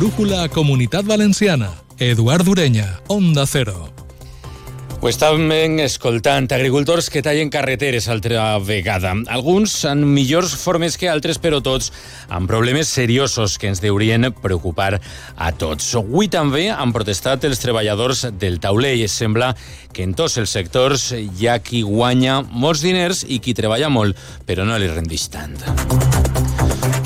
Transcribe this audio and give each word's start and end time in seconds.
Brújula 0.00 0.48
Comunitat 0.48 1.04
Valenciana. 1.04 1.74
Eduard 1.98 2.48
Ureña, 2.48 3.00
Onda 3.06 3.44
Cero. 3.46 3.90
Ho 5.02 5.10
estàvem 5.10 5.76
escoltant 5.84 6.46
agricultors 6.56 7.10
que 7.12 7.20
tallen 7.20 7.52
carreteres 7.52 8.06
altra 8.08 8.56
vegada. 8.64 9.12
Alguns 9.28 9.74
amb 9.84 10.08
millors 10.08 10.54
formes 10.56 10.96
que 10.96 11.10
altres, 11.12 11.36
però 11.36 11.60
tots 11.60 11.92
amb 12.32 12.48
problemes 12.48 12.88
seriosos 12.88 13.58
que 13.60 13.68
ens 13.68 13.84
deurien 13.84 14.24
preocupar 14.40 15.02
a 15.36 15.52
tots. 15.52 15.92
Avui 16.00 16.32
també 16.32 16.70
han 16.72 16.96
protestat 16.96 17.44
els 17.44 17.60
treballadors 17.60 18.24
del 18.40 18.56
taulell. 18.56 19.04
Sembla 19.04 19.52
que 19.92 20.08
en 20.08 20.16
tots 20.16 20.40
els 20.40 20.48
sectors 20.48 21.10
hi 21.12 21.44
ha 21.44 21.60
qui 21.60 21.84
guanya 21.84 22.40
molts 22.40 22.80
diners 22.80 23.26
i 23.28 23.36
qui 23.44 23.52
treballa 23.52 23.92
molt, 23.92 24.16
però 24.48 24.64
no 24.64 24.80
li 24.80 24.88
rendeix 24.88 25.28
tant. 25.28 25.60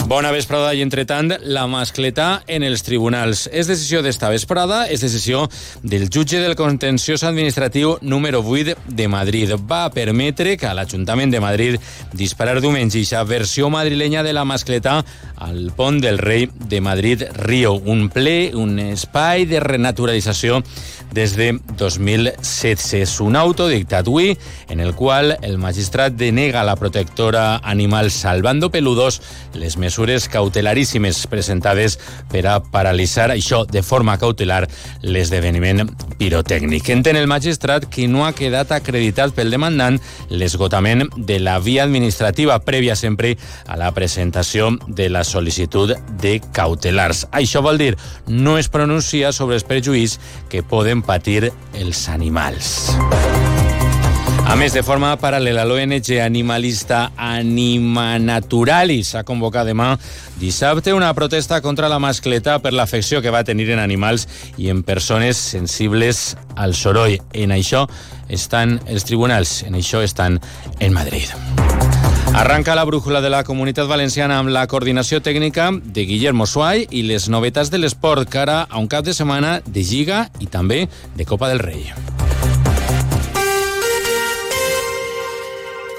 Bona 0.04 0.28
vesprada 0.34 0.74
i, 0.76 0.82
entretant, 0.84 1.30
la 1.48 1.62
mascletà 1.64 2.42
en 2.52 2.60
els 2.66 2.82
tribunals. 2.84 3.46
És 3.48 3.70
decisió 3.70 4.02
d'esta 4.04 4.28
vesprada, 4.28 4.82
és 4.92 5.00
decisió 5.00 5.46
del 5.80 6.10
jutge 6.12 6.42
del 6.44 6.52
contenciós 6.58 7.22
administratiu 7.24 7.94
número 8.04 8.42
8 8.44 8.74
de 8.84 9.06
Madrid. 9.08 9.54
Va 9.64 9.88
permetre 9.94 10.58
que 10.60 10.72
l'Ajuntament 10.76 11.32
de 11.32 11.40
Madrid 11.40 11.78
disparar 12.12 12.60
diumenge 12.60 13.00
ixa 13.00 13.22
versió 13.24 13.70
madrilenya 13.72 14.20
de 14.26 14.34
la 14.36 14.44
mascletà 14.44 14.98
al 15.40 15.72
pont 15.72 16.02
del 16.04 16.20
rei 16.20 16.50
de 16.52 16.82
Madrid-Río. 16.84 17.72
Un 17.88 18.10
ple, 18.12 18.52
un 18.52 18.76
espai 18.84 19.48
de 19.48 19.64
renaturalització 19.64 20.60
des 21.16 21.32
de 21.38 21.48
2016. 21.80 22.92
És 23.00 23.16
un 23.24 23.40
autodictat 23.40 24.04
avui 24.04 24.34
en 24.68 24.84
el 24.84 24.92
qual 24.92 25.38
el 25.40 25.56
magistrat 25.56 26.12
denega 26.12 26.66
la 26.66 26.76
protectora 26.76 27.62
animal 27.64 28.12
Salvando 28.12 28.68
Peludos 28.68 29.22
les 29.54 29.78
mesures 29.78 29.93
mesures 29.94 30.28
cautelaríssimes 30.28 31.26
presentades 31.30 32.00
per 32.32 32.48
a 32.50 32.58
paralitzar 32.58 33.28
això 33.30 33.62
de 33.62 33.82
forma 33.82 34.16
cautelar 34.18 34.64
l'esdeveniment 35.06 35.84
pirotècnic. 36.18 36.88
Entén 36.90 37.14
el 37.20 37.28
magistrat 37.30 37.86
que 37.86 38.08
no 38.10 38.24
ha 38.26 38.32
quedat 38.34 38.72
acreditat 38.74 39.30
pel 39.36 39.54
demandant 39.54 40.00
l'esgotament 40.30 41.06
de 41.14 41.38
la 41.38 41.60
via 41.62 41.84
administrativa 41.86 42.58
prèvia 42.66 42.98
sempre 42.98 43.36
a 43.70 43.78
la 43.78 43.92
presentació 43.94 44.72
de 44.88 45.06
la 45.14 45.22
sol·licitud 45.22 45.94
de 46.18 46.40
cautelars. 46.50 47.28
Això 47.30 47.62
vol 47.62 47.78
dir 47.78 47.94
no 48.26 48.58
es 48.58 48.68
pronuncia 48.68 49.30
sobre 49.30 49.60
els 49.60 49.68
prejuïs 49.68 50.18
que 50.50 50.66
poden 50.66 51.06
patir 51.06 51.52
els 51.78 52.08
animals. 52.08 52.90
A 54.44 54.56
més, 54.60 54.74
de 54.76 54.82
forma 54.84 55.08
paral·lela, 55.16 55.64
l'ONG 55.64 56.10
animalista 56.20 57.08
Anima 57.16 58.18
Naturalis 58.20 59.14
ha 59.16 59.24
convocat 59.24 59.66
demà 59.66 59.94
dissabte 60.38 60.92
una 60.92 61.08
protesta 61.16 61.62
contra 61.64 61.88
la 61.88 61.98
mascleta 61.98 62.58
per 62.60 62.74
l'afecció 62.76 63.22
que 63.24 63.32
va 63.32 63.42
tenir 63.42 63.70
en 63.72 63.80
animals 63.80 64.28
i 64.60 64.68
en 64.68 64.82
persones 64.84 65.40
sensibles 65.40 66.36
al 66.56 66.76
soroll. 66.76 67.16
En 67.32 67.56
això 67.56 67.86
estan 68.28 68.78
els 68.86 69.08
tribunals, 69.08 69.62
en 69.64 69.80
això 69.80 70.04
estan 70.04 70.38
en 70.78 70.92
Madrid. 70.92 71.32
Arranca 72.34 72.74
la 72.74 72.84
brújula 72.84 73.20
de 73.24 73.30
la 73.30 73.44
Comunitat 73.48 73.88
Valenciana 73.88 74.40
amb 74.42 74.52
la 74.52 74.66
coordinació 74.66 75.22
tècnica 75.22 75.70
de 75.72 76.04
Guillermo 76.04 76.44
Suay 76.50 76.84
i 76.90 77.06
les 77.08 77.30
novetats 77.30 77.70
de 77.70 77.80
l'esport 77.80 78.28
cara 78.28 78.66
a 78.68 78.82
un 78.82 78.90
cap 78.92 79.06
de 79.06 79.14
setmana 79.14 79.60
de 79.64 79.86
Lliga 79.86 80.26
i 80.40 80.50
també 80.50 80.84
de 81.16 81.24
Copa 81.24 81.48
del 81.48 81.62
Rei. 81.62 81.94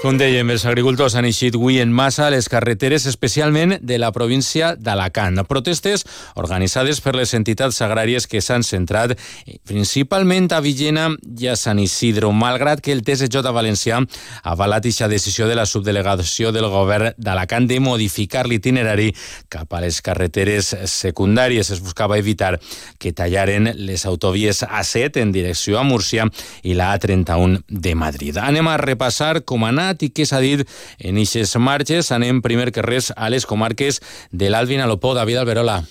Com 0.06 0.20
dèiem, 0.20 0.46
els 0.54 0.62
agricultors 0.70 1.16
han 1.18 1.26
eixit 1.26 1.56
avui 1.58 1.80
en 1.82 1.90
massa 1.90 2.28
a 2.28 2.30
les 2.30 2.46
carreteres, 2.46 3.08
especialment 3.10 3.72
de 3.82 3.96
la 3.98 4.12
província 4.14 4.68
d'Alacant. 4.78 5.40
Protestes 5.50 6.04
organitzades 6.38 7.00
per 7.02 7.16
les 7.18 7.32
entitats 7.34 7.80
agràries 7.82 8.28
que 8.30 8.38
s'han 8.38 8.62
centrat 8.62 9.16
principalment 9.66 10.46
a 10.54 10.60
Villena 10.62 11.08
i 11.34 11.48
a 11.50 11.56
Sant 11.58 11.80
Isidro, 11.82 12.30
malgrat 12.30 12.84
que 12.86 12.94
el 12.94 13.02
TSJ 13.02 13.50
valencià 13.50 13.98
ha 13.98 14.52
avalat 14.52 14.86
aquesta 14.86 15.08
decisió 15.10 15.48
de 15.50 15.56
la 15.58 15.66
subdelegació 15.66 16.54
del 16.54 16.70
govern 16.70 17.10
d'Alacant 17.18 17.66
de 17.66 17.80
modificar 17.82 18.46
l'itinerari 18.46 19.08
cap 19.50 19.74
a 19.74 19.82
les 19.82 19.98
carreteres 20.06 20.70
secundàries. 20.86 21.72
Es 21.74 21.82
buscava 21.82 22.20
evitar 22.22 22.60
que 23.02 23.10
tallaren 23.10 23.72
les 23.74 24.06
autovies 24.06 24.62
A7 24.62 25.18
en 25.26 25.34
direcció 25.34 25.80
a 25.80 25.82
Múrcia 25.82 26.30
i 26.62 26.78
la 26.78 26.94
A31 26.94 27.64
de 27.66 27.98
Madrid. 27.98 28.38
Anem 28.38 28.70
a 28.70 28.78
repassar 28.78 29.42
com 29.42 29.66
ha 29.66 29.74
anat 29.74 29.95
i 30.02 30.10
què 30.10 30.26
s'ha 30.26 30.40
dit 30.40 30.66
en 30.98 31.16
eixes 31.16 31.56
marxes. 31.56 32.12
Anem 32.12 32.42
primer 32.42 32.72
que 32.72 32.84
res 32.84 33.12
a 33.16 33.30
les 33.30 33.46
comarques 33.46 34.00
de 34.32 34.50
l'Alvin 34.50 34.80
Alopó, 34.80 35.14
David 35.14 35.44
Alberola. 35.44 35.84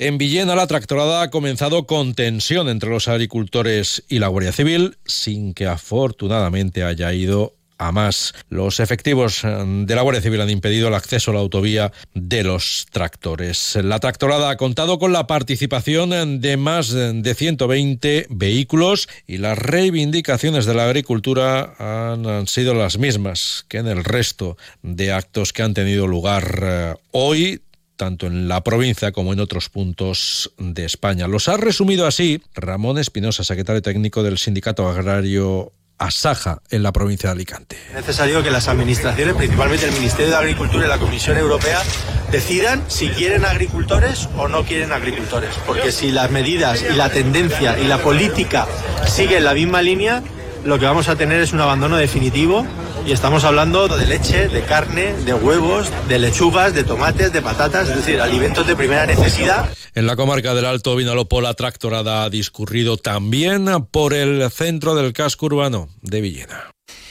En 0.00 0.16
Villena 0.16 0.54
la 0.56 0.66
tractorada 0.66 1.20
ha 1.20 1.30
comenzado 1.30 1.86
con 1.86 2.14
tensión 2.14 2.70
entre 2.70 2.88
los 2.88 3.06
agricultores 3.06 4.02
y 4.08 4.18
la 4.18 4.28
Guardia 4.28 4.52
Civil, 4.52 4.96
sin 5.04 5.52
que 5.52 5.66
afortunadamente 5.66 6.84
haya 6.84 7.12
ido 7.12 7.59
a 7.80 7.92
más. 7.92 8.34
Los 8.50 8.78
efectivos 8.78 9.42
eh, 9.42 9.64
de 9.66 9.94
la 9.94 10.02
Guardia 10.02 10.22
Civil 10.22 10.40
han 10.42 10.50
impedido 10.50 10.88
el 10.88 10.94
acceso 10.94 11.30
a 11.30 11.34
la 11.34 11.40
autovía 11.40 11.92
de 12.14 12.44
los 12.44 12.86
tractores. 12.92 13.76
La 13.82 13.98
tractorada 13.98 14.50
ha 14.50 14.56
contado 14.56 14.98
con 14.98 15.12
la 15.12 15.26
participación 15.26 16.40
de 16.40 16.56
más 16.56 16.90
de 16.90 17.34
120 17.34 18.26
vehículos 18.28 19.08
y 19.26 19.38
las 19.38 19.58
reivindicaciones 19.58 20.66
de 20.66 20.74
la 20.74 20.84
agricultura 20.84 21.74
han 21.78 22.46
sido 22.46 22.74
las 22.74 22.98
mismas 22.98 23.64
que 23.68 23.78
en 23.78 23.86
el 23.86 24.04
resto 24.04 24.58
de 24.82 25.12
actos 25.12 25.52
que 25.52 25.62
han 25.62 25.74
tenido 25.74 26.06
lugar 26.06 26.60
eh, 26.62 26.94
hoy 27.12 27.62
tanto 27.96 28.26
en 28.26 28.48
la 28.48 28.64
provincia 28.64 29.12
como 29.12 29.34
en 29.34 29.40
otros 29.40 29.68
puntos 29.68 30.52
de 30.56 30.86
España. 30.86 31.28
Los 31.28 31.48
ha 31.48 31.58
resumido 31.58 32.06
así 32.06 32.40
Ramón 32.54 32.96
Espinosa, 32.96 33.44
secretario 33.44 33.82
técnico 33.82 34.22
del 34.22 34.38
Sindicato 34.38 34.88
Agrario 34.88 35.74
Asaja 36.00 36.62
en 36.70 36.82
la 36.82 36.92
provincia 36.92 37.28
de 37.28 37.32
Alicante. 37.34 37.76
Es 37.90 37.94
necesario 37.94 38.42
que 38.42 38.50
las 38.50 38.68
administraciones, 38.68 39.34
principalmente 39.34 39.86
el 39.86 39.92
Ministerio 39.92 40.30
de 40.30 40.36
Agricultura 40.38 40.86
y 40.86 40.88
la 40.88 40.98
Comisión 40.98 41.36
Europea, 41.36 41.78
decidan 42.32 42.82
si 42.88 43.10
quieren 43.10 43.44
agricultores 43.44 44.26
o 44.38 44.48
no 44.48 44.64
quieren 44.64 44.92
agricultores. 44.92 45.54
Porque 45.66 45.92
si 45.92 46.10
las 46.10 46.30
medidas 46.30 46.82
y 46.82 46.94
la 46.94 47.10
tendencia 47.10 47.78
y 47.78 47.86
la 47.86 47.98
política 47.98 48.66
siguen 49.06 49.44
la 49.44 49.52
misma 49.52 49.82
línea, 49.82 50.22
lo 50.64 50.78
que 50.78 50.86
vamos 50.86 51.08
a 51.08 51.16
tener 51.16 51.42
es 51.42 51.52
un 51.52 51.60
abandono 51.60 51.96
definitivo 51.96 52.66
y 53.06 53.12
estamos 53.12 53.44
hablando 53.44 53.88
de 53.88 54.06
leche, 54.06 54.48
de 54.48 54.62
carne, 54.62 55.14
de 55.24 55.34
huevos, 55.34 55.90
de 56.08 56.18
lechugas, 56.18 56.74
de 56.74 56.84
tomates, 56.84 57.32
de 57.32 57.42
patatas, 57.42 57.88
es 57.88 57.96
decir, 57.96 58.20
alimentos 58.20 58.66
de 58.66 58.76
primera 58.76 59.06
necesidad. 59.06 59.68
En 59.94 60.06
la 60.06 60.16
comarca 60.16 60.54
del 60.54 60.64
Alto 60.64 60.94
Vinalopó 60.96 61.40
la 61.40 61.54
tractorada 61.54 62.24
ha 62.24 62.30
discurrido 62.30 62.96
también 62.96 63.66
por 63.90 64.14
el 64.14 64.50
centro 64.50 64.94
del 64.94 65.12
casco 65.12 65.46
urbano 65.46 65.88
de 66.02 66.20
Villena. 66.20 66.70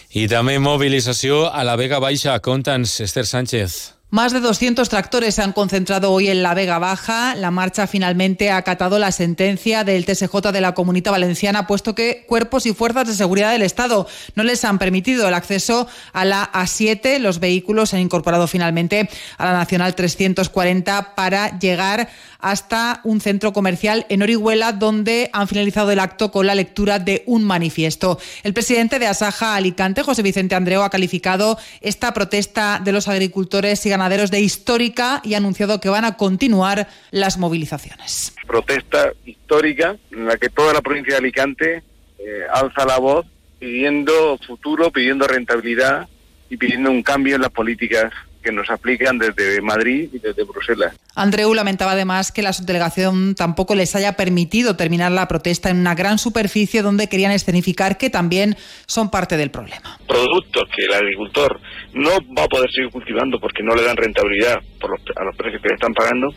Y 0.09 0.27
también 0.27 0.61
movilización 0.61 1.49
a 1.53 1.63
la 1.63 1.75
Vega 1.75 1.99
Baixa. 1.99 2.39
Contans, 2.39 2.99
Esther 2.99 3.27
Sánchez. 3.27 3.98
Más 4.11 4.33
de 4.33 4.39
200 4.39 4.89
tractores 4.89 5.35
se 5.35 5.43
han 5.43 5.53
concentrado 5.53 6.11
hoy 6.11 6.29
en 6.29 6.41
la 6.41 6.55
Vega 6.55 6.79
Baja. 6.79 7.35
La 7.35 7.51
marcha 7.51 7.85
finalmente 7.85 8.49
ha 8.49 8.57
acatado 8.57 8.97
la 8.97 9.11
sentencia 9.11 9.83
del 9.83 10.03
TSJ 10.03 10.51
de 10.51 10.61
la 10.61 10.73
Comunidad 10.73 11.11
Valenciana, 11.11 11.67
puesto 11.67 11.93
que 11.93 12.25
cuerpos 12.27 12.65
y 12.65 12.73
fuerzas 12.73 13.07
de 13.07 13.13
seguridad 13.13 13.51
del 13.51 13.61
Estado 13.61 14.07
no 14.33 14.41
les 14.41 14.65
han 14.65 14.79
permitido 14.79 15.27
el 15.27 15.35
acceso 15.35 15.87
a 16.11 16.25
la 16.25 16.51
A7. 16.51 17.19
Los 17.19 17.39
vehículos 17.39 17.91
se 17.91 17.97
han 17.97 18.01
incorporado 18.01 18.47
finalmente 18.47 19.07
a 19.37 19.45
la 19.45 19.53
Nacional 19.53 19.93
340 19.93 21.13
para 21.13 21.59
llegar 21.59 22.09
hasta 22.39 23.01
un 23.03 23.21
centro 23.21 23.53
comercial 23.53 24.05
en 24.09 24.21
Orihuela, 24.21 24.71
donde 24.71 25.29
han 25.33 25.47
finalizado 25.47 25.91
el 25.91 25.99
acto 25.99 26.31
con 26.31 26.47
la 26.47 26.55
lectura 26.55 26.99
de 26.99 27.23
un 27.25 27.43
manifiesto. 27.43 28.17
El 28.43 28.53
presidente 28.53 28.97
de 28.97 29.07
Asaja 29.07 29.55
Alicante, 29.55 30.03
José 30.03 30.23
Vicente 30.23 30.55
Andreu, 30.55 30.81
ha 30.81 30.89
calificado 30.89 31.57
esta 31.81 32.13
protesta 32.13 32.81
de 32.83 32.91
los 32.91 33.07
agricultores 33.07 33.85
y 33.85 33.89
ganaderos 33.89 34.31
de 34.31 34.39
histórica 34.39 35.21
y 35.23 35.33
ha 35.33 35.37
anunciado 35.37 35.79
que 35.79 35.89
van 35.89 36.05
a 36.05 36.17
continuar 36.17 36.87
las 37.11 37.37
movilizaciones. 37.37 38.33
Protesta 38.47 39.11
histórica 39.25 39.97
en 40.11 40.25
la 40.25 40.37
que 40.37 40.49
toda 40.49 40.73
la 40.73 40.81
provincia 40.81 41.13
de 41.13 41.19
Alicante 41.19 41.83
eh, 42.19 42.43
alza 42.53 42.85
la 42.85 42.97
voz 42.97 43.25
pidiendo 43.59 44.37
futuro, 44.45 44.91
pidiendo 44.91 45.27
rentabilidad 45.27 46.07
y 46.49 46.57
pidiendo 46.57 46.89
un 46.89 47.03
cambio 47.03 47.35
en 47.35 47.41
las 47.41 47.51
políticas 47.51 48.11
que 48.41 48.51
nos 48.51 48.69
aplican 48.69 49.17
desde 49.17 49.61
Madrid 49.61 50.09
y 50.13 50.19
desde 50.19 50.43
Bruselas. 50.43 50.95
Andreu 51.15 51.53
lamentaba 51.53 51.91
además 51.91 52.31
que 52.31 52.41
la 52.41 52.53
subdelegación 52.53 53.35
tampoco 53.35 53.75
les 53.75 53.95
haya 53.95 54.13
permitido 54.13 54.75
terminar 54.75 55.11
la 55.11 55.27
protesta 55.27 55.69
en 55.69 55.77
una 55.77 55.95
gran 55.95 56.17
superficie 56.17 56.81
donde 56.81 57.07
querían 57.07 57.31
escenificar 57.31 57.97
que 57.97 58.09
también 58.09 58.55
son 58.85 59.09
parte 59.09 59.35
del 59.35 59.51
problema. 59.51 59.99
Productos 60.07 60.63
que 60.75 60.85
el 60.85 60.93
agricultor 60.93 61.59
no 61.93 62.11
va 62.37 62.43
a 62.43 62.47
poder 62.47 62.69
seguir 62.71 62.91
cultivando 62.91 63.39
porque 63.39 63.63
no 63.63 63.75
le 63.75 63.83
dan 63.83 63.97
rentabilidad 63.97 64.55
por 64.79 64.91
los, 64.91 65.01
a 65.17 65.23
los 65.23 65.35
precios 65.35 65.61
que 65.61 65.69
le 65.69 65.75
están 65.75 65.93
pagando, 65.93 66.29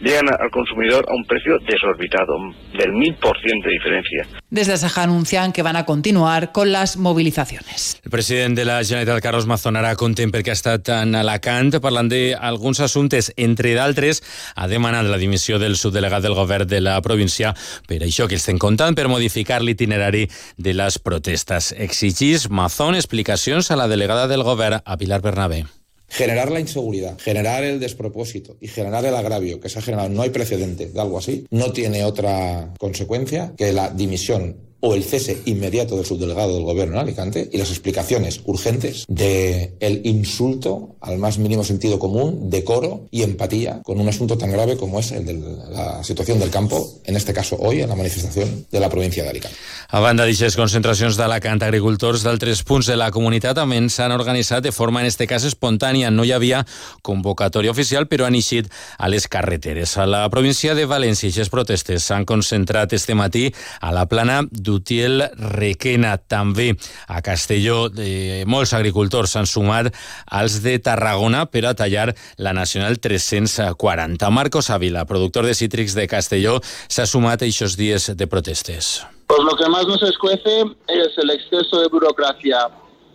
llegan 0.00 0.28
al 0.28 0.50
consumidor 0.50 1.04
a 1.08 1.14
un 1.14 1.24
precio 1.24 1.58
desorbitado, 1.66 2.36
del 2.78 2.92
mil 2.92 3.14
por 3.14 3.36
ciento 3.40 3.68
de 3.68 3.74
diferencia. 3.74 4.40
Desde 4.50 4.76
Saja 4.76 5.02
anuncian 5.02 5.52
que 5.52 5.62
van 5.62 5.76
a 5.76 5.84
continuar 5.84 6.52
con 6.52 6.72
las 6.72 6.96
movilizaciones. 6.96 8.00
El 8.04 8.10
presidente 8.10 8.60
de 8.60 8.64
la 8.66 8.84
Generalitat, 8.84 9.20
Carlos 9.20 9.46
Mazonara, 9.46 9.94
contem 9.98 10.30
perquè 10.32 10.52
ha 10.52 10.56
estat 10.56 10.88
en 10.94 11.16
Alacant 11.48 11.80
parlant 11.80 12.10
d'alguns 12.12 12.80
assumptes, 12.84 13.30
entre 13.40 13.70
d'altres, 13.72 14.20
ha 14.52 14.66
demanat 14.68 15.06
la 15.08 15.16
dimissió 15.16 15.56
del 15.56 15.78
subdelegat 15.80 16.20
del 16.20 16.36
govern 16.36 16.68
de 16.68 16.82
la 16.84 16.98
província 17.00 17.54
per 17.88 18.02
això 18.04 18.26
que 18.28 18.36
estem 18.36 18.58
comptant 18.60 18.92
per 18.92 19.08
modificar 19.08 19.62
l'itinerari 19.64 20.26
de 20.58 20.74
les 20.76 20.98
protestes. 21.00 21.72
Exigís 21.72 22.50
Mazón 22.52 22.98
explicacions 23.00 23.70
a 23.70 23.80
la 23.80 23.88
delegada 23.88 24.28
del 24.28 24.44
govern, 24.44 24.82
a 24.84 24.98
Pilar 25.00 25.22
Bernabé. 25.24 25.64
Generar 26.10 26.50
la 26.50 26.60
inseguridad, 26.60 27.18
generar 27.18 27.64
el 27.64 27.80
despropósito 27.80 28.58
y 28.60 28.68
generar 28.68 29.06
el 29.06 29.16
agravio 29.16 29.58
que 29.60 29.70
se 29.70 29.78
ha 29.78 29.82
generado, 29.82 30.10
no 30.10 30.22
hay 30.22 30.30
precedente 30.30 30.88
de 30.88 31.00
algo 31.00 31.16
así, 31.16 31.46
no 31.50 31.72
tiene 31.72 32.04
otra 32.04 32.74
consecuencia 32.78 33.54
que 33.56 33.72
la 33.72 33.88
dimisión 33.88 34.67
o 34.80 34.94
el 34.94 35.04
cese 35.04 35.42
inmediato 35.46 35.96
del 35.96 36.06
subdelegado 36.06 36.54
del 36.54 36.64
gobierno 36.64 36.94
en 36.94 37.00
Alicante 37.00 37.48
y 37.52 37.58
las 37.58 37.70
explicaciones 37.70 38.40
urgentes 38.44 39.04
de 39.08 39.74
el 39.80 40.06
insulto 40.06 40.96
al 41.00 41.18
más 41.18 41.38
mínimo 41.38 41.64
sentido 41.64 41.98
común, 41.98 42.50
decoro 42.50 43.06
y 43.10 43.22
empatía 43.22 43.80
con 43.84 44.00
un 44.00 44.08
asunto 44.08 44.38
tan 44.38 44.50
grave 44.50 44.76
como 44.76 45.00
es 45.00 45.12
el 45.12 45.26
de 45.26 45.34
la 45.34 46.02
situación 46.04 46.38
del 46.38 46.50
campo, 46.50 47.00
en 47.04 47.16
este 47.16 47.32
caso 47.32 47.56
hoy 47.58 47.80
en 47.80 47.88
la 47.88 47.96
manifestación 47.96 48.66
de 48.70 48.80
la 48.80 48.88
provincia 48.88 49.22
de 49.22 49.30
Alicante. 49.30 49.56
A 49.88 50.02
banda 50.04 50.26
d'aixes 50.28 50.52
concentracions 50.52 51.16
d'Alacant, 51.16 51.62
agricultors 51.64 52.20
d'altres 52.20 52.60
punts 52.68 52.90
de 52.90 52.96
la 52.98 53.08
comunitat 53.08 53.56
també 53.56 53.78
s'han 53.88 54.12
organitzat 54.12 54.60
de 54.60 54.72
forma, 54.72 55.00
en 55.00 55.08
este 55.08 55.26
cas, 55.26 55.46
espontània. 55.48 56.10
No 56.12 56.26
hi 56.26 56.32
havia 56.36 56.64
convocatòria 57.00 57.72
oficial, 57.72 58.04
però 58.04 58.26
han 58.26 58.36
eixit 58.36 58.68
a 58.98 59.08
les 59.08 59.24
carreteres. 59.32 59.96
A 59.96 60.04
la 60.04 60.26
província 60.28 60.74
de 60.76 60.84
València, 60.84 61.30
aquestes 61.30 61.48
protestes 61.48 62.04
s'han 62.04 62.26
concentrat 62.28 62.92
este 62.92 63.16
matí 63.16 63.46
a 63.80 63.92
la 63.96 64.04
plana 64.10 64.42
d'Utiel 64.68 65.24
Requena. 65.56 66.16
També 66.20 66.74
a 67.08 67.22
Castelló, 67.24 67.88
eh, 67.96 68.44
molts 68.46 68.74
agricultors 68.76 69.32
s'han 69.34 69.48
sumat 69.48 69.90
als 70.26 70.60
de 70.62 70.76
Tarragona 70.78 71.46
per 71.48 71.64
a 71.66 71.74
tallar 71.74 72.12
la 72.36 72.52
Nacional 72.52 73.00
340. 73.00 74.30
Marcos 74.30 74.70
Ávila, 74.70 75.06
productor 75.08 75.48
de 75.48 75.56
cítrics 75.56 75.96
de 75.96 76.06
Castelló, 76.06 76.58
s'ha 76.88 77.06
sumat 77.06 77.42
a 77.42 77.48
aquests 77.48 77.76
dies 77.80 78.12
de 78.16 78.26
protestes. 78.26 78.98
Pues 79.28 79.40
lo 79.44 79.56
que 79.56 79.68
más 79.68 79.86
nos 79.86 80.02
escuece 80.02 80.62
es 80.88 81.12
el 81.16 81.30
exceso 81.30 81.80
de 81.80 81.88
burocracia 81.88 82.68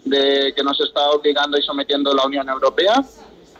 de 0.05 0.53
que 0.55 0.63
nos 0.63 0.79
está 0.79 1.09
obligando 1.09 1.57
y 1.57 1.63
sometiendo 1.63 2.13
la 2.13 2.25
Unión 2.25 2.49
Europea 2.49 3.03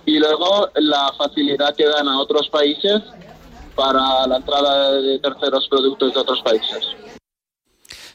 y 0.05 0.19
luego 0.19 0.69
la 0.75 1.11
facilidad 1.17 1.75
que 1.75 1.85
dan 1.85 2.07
a 2.07 2.19
otros 2.19 2.49
países 2.49 3.01
para 3.75 4.27
la 4.27 4.37
entrada 4.37 5.01
de 5.01 5.19
terceros 5.19 5.67
productos 5.67 6.13
de 6.13 6.19
otros 6.19 6.41
países. 6.41 6.87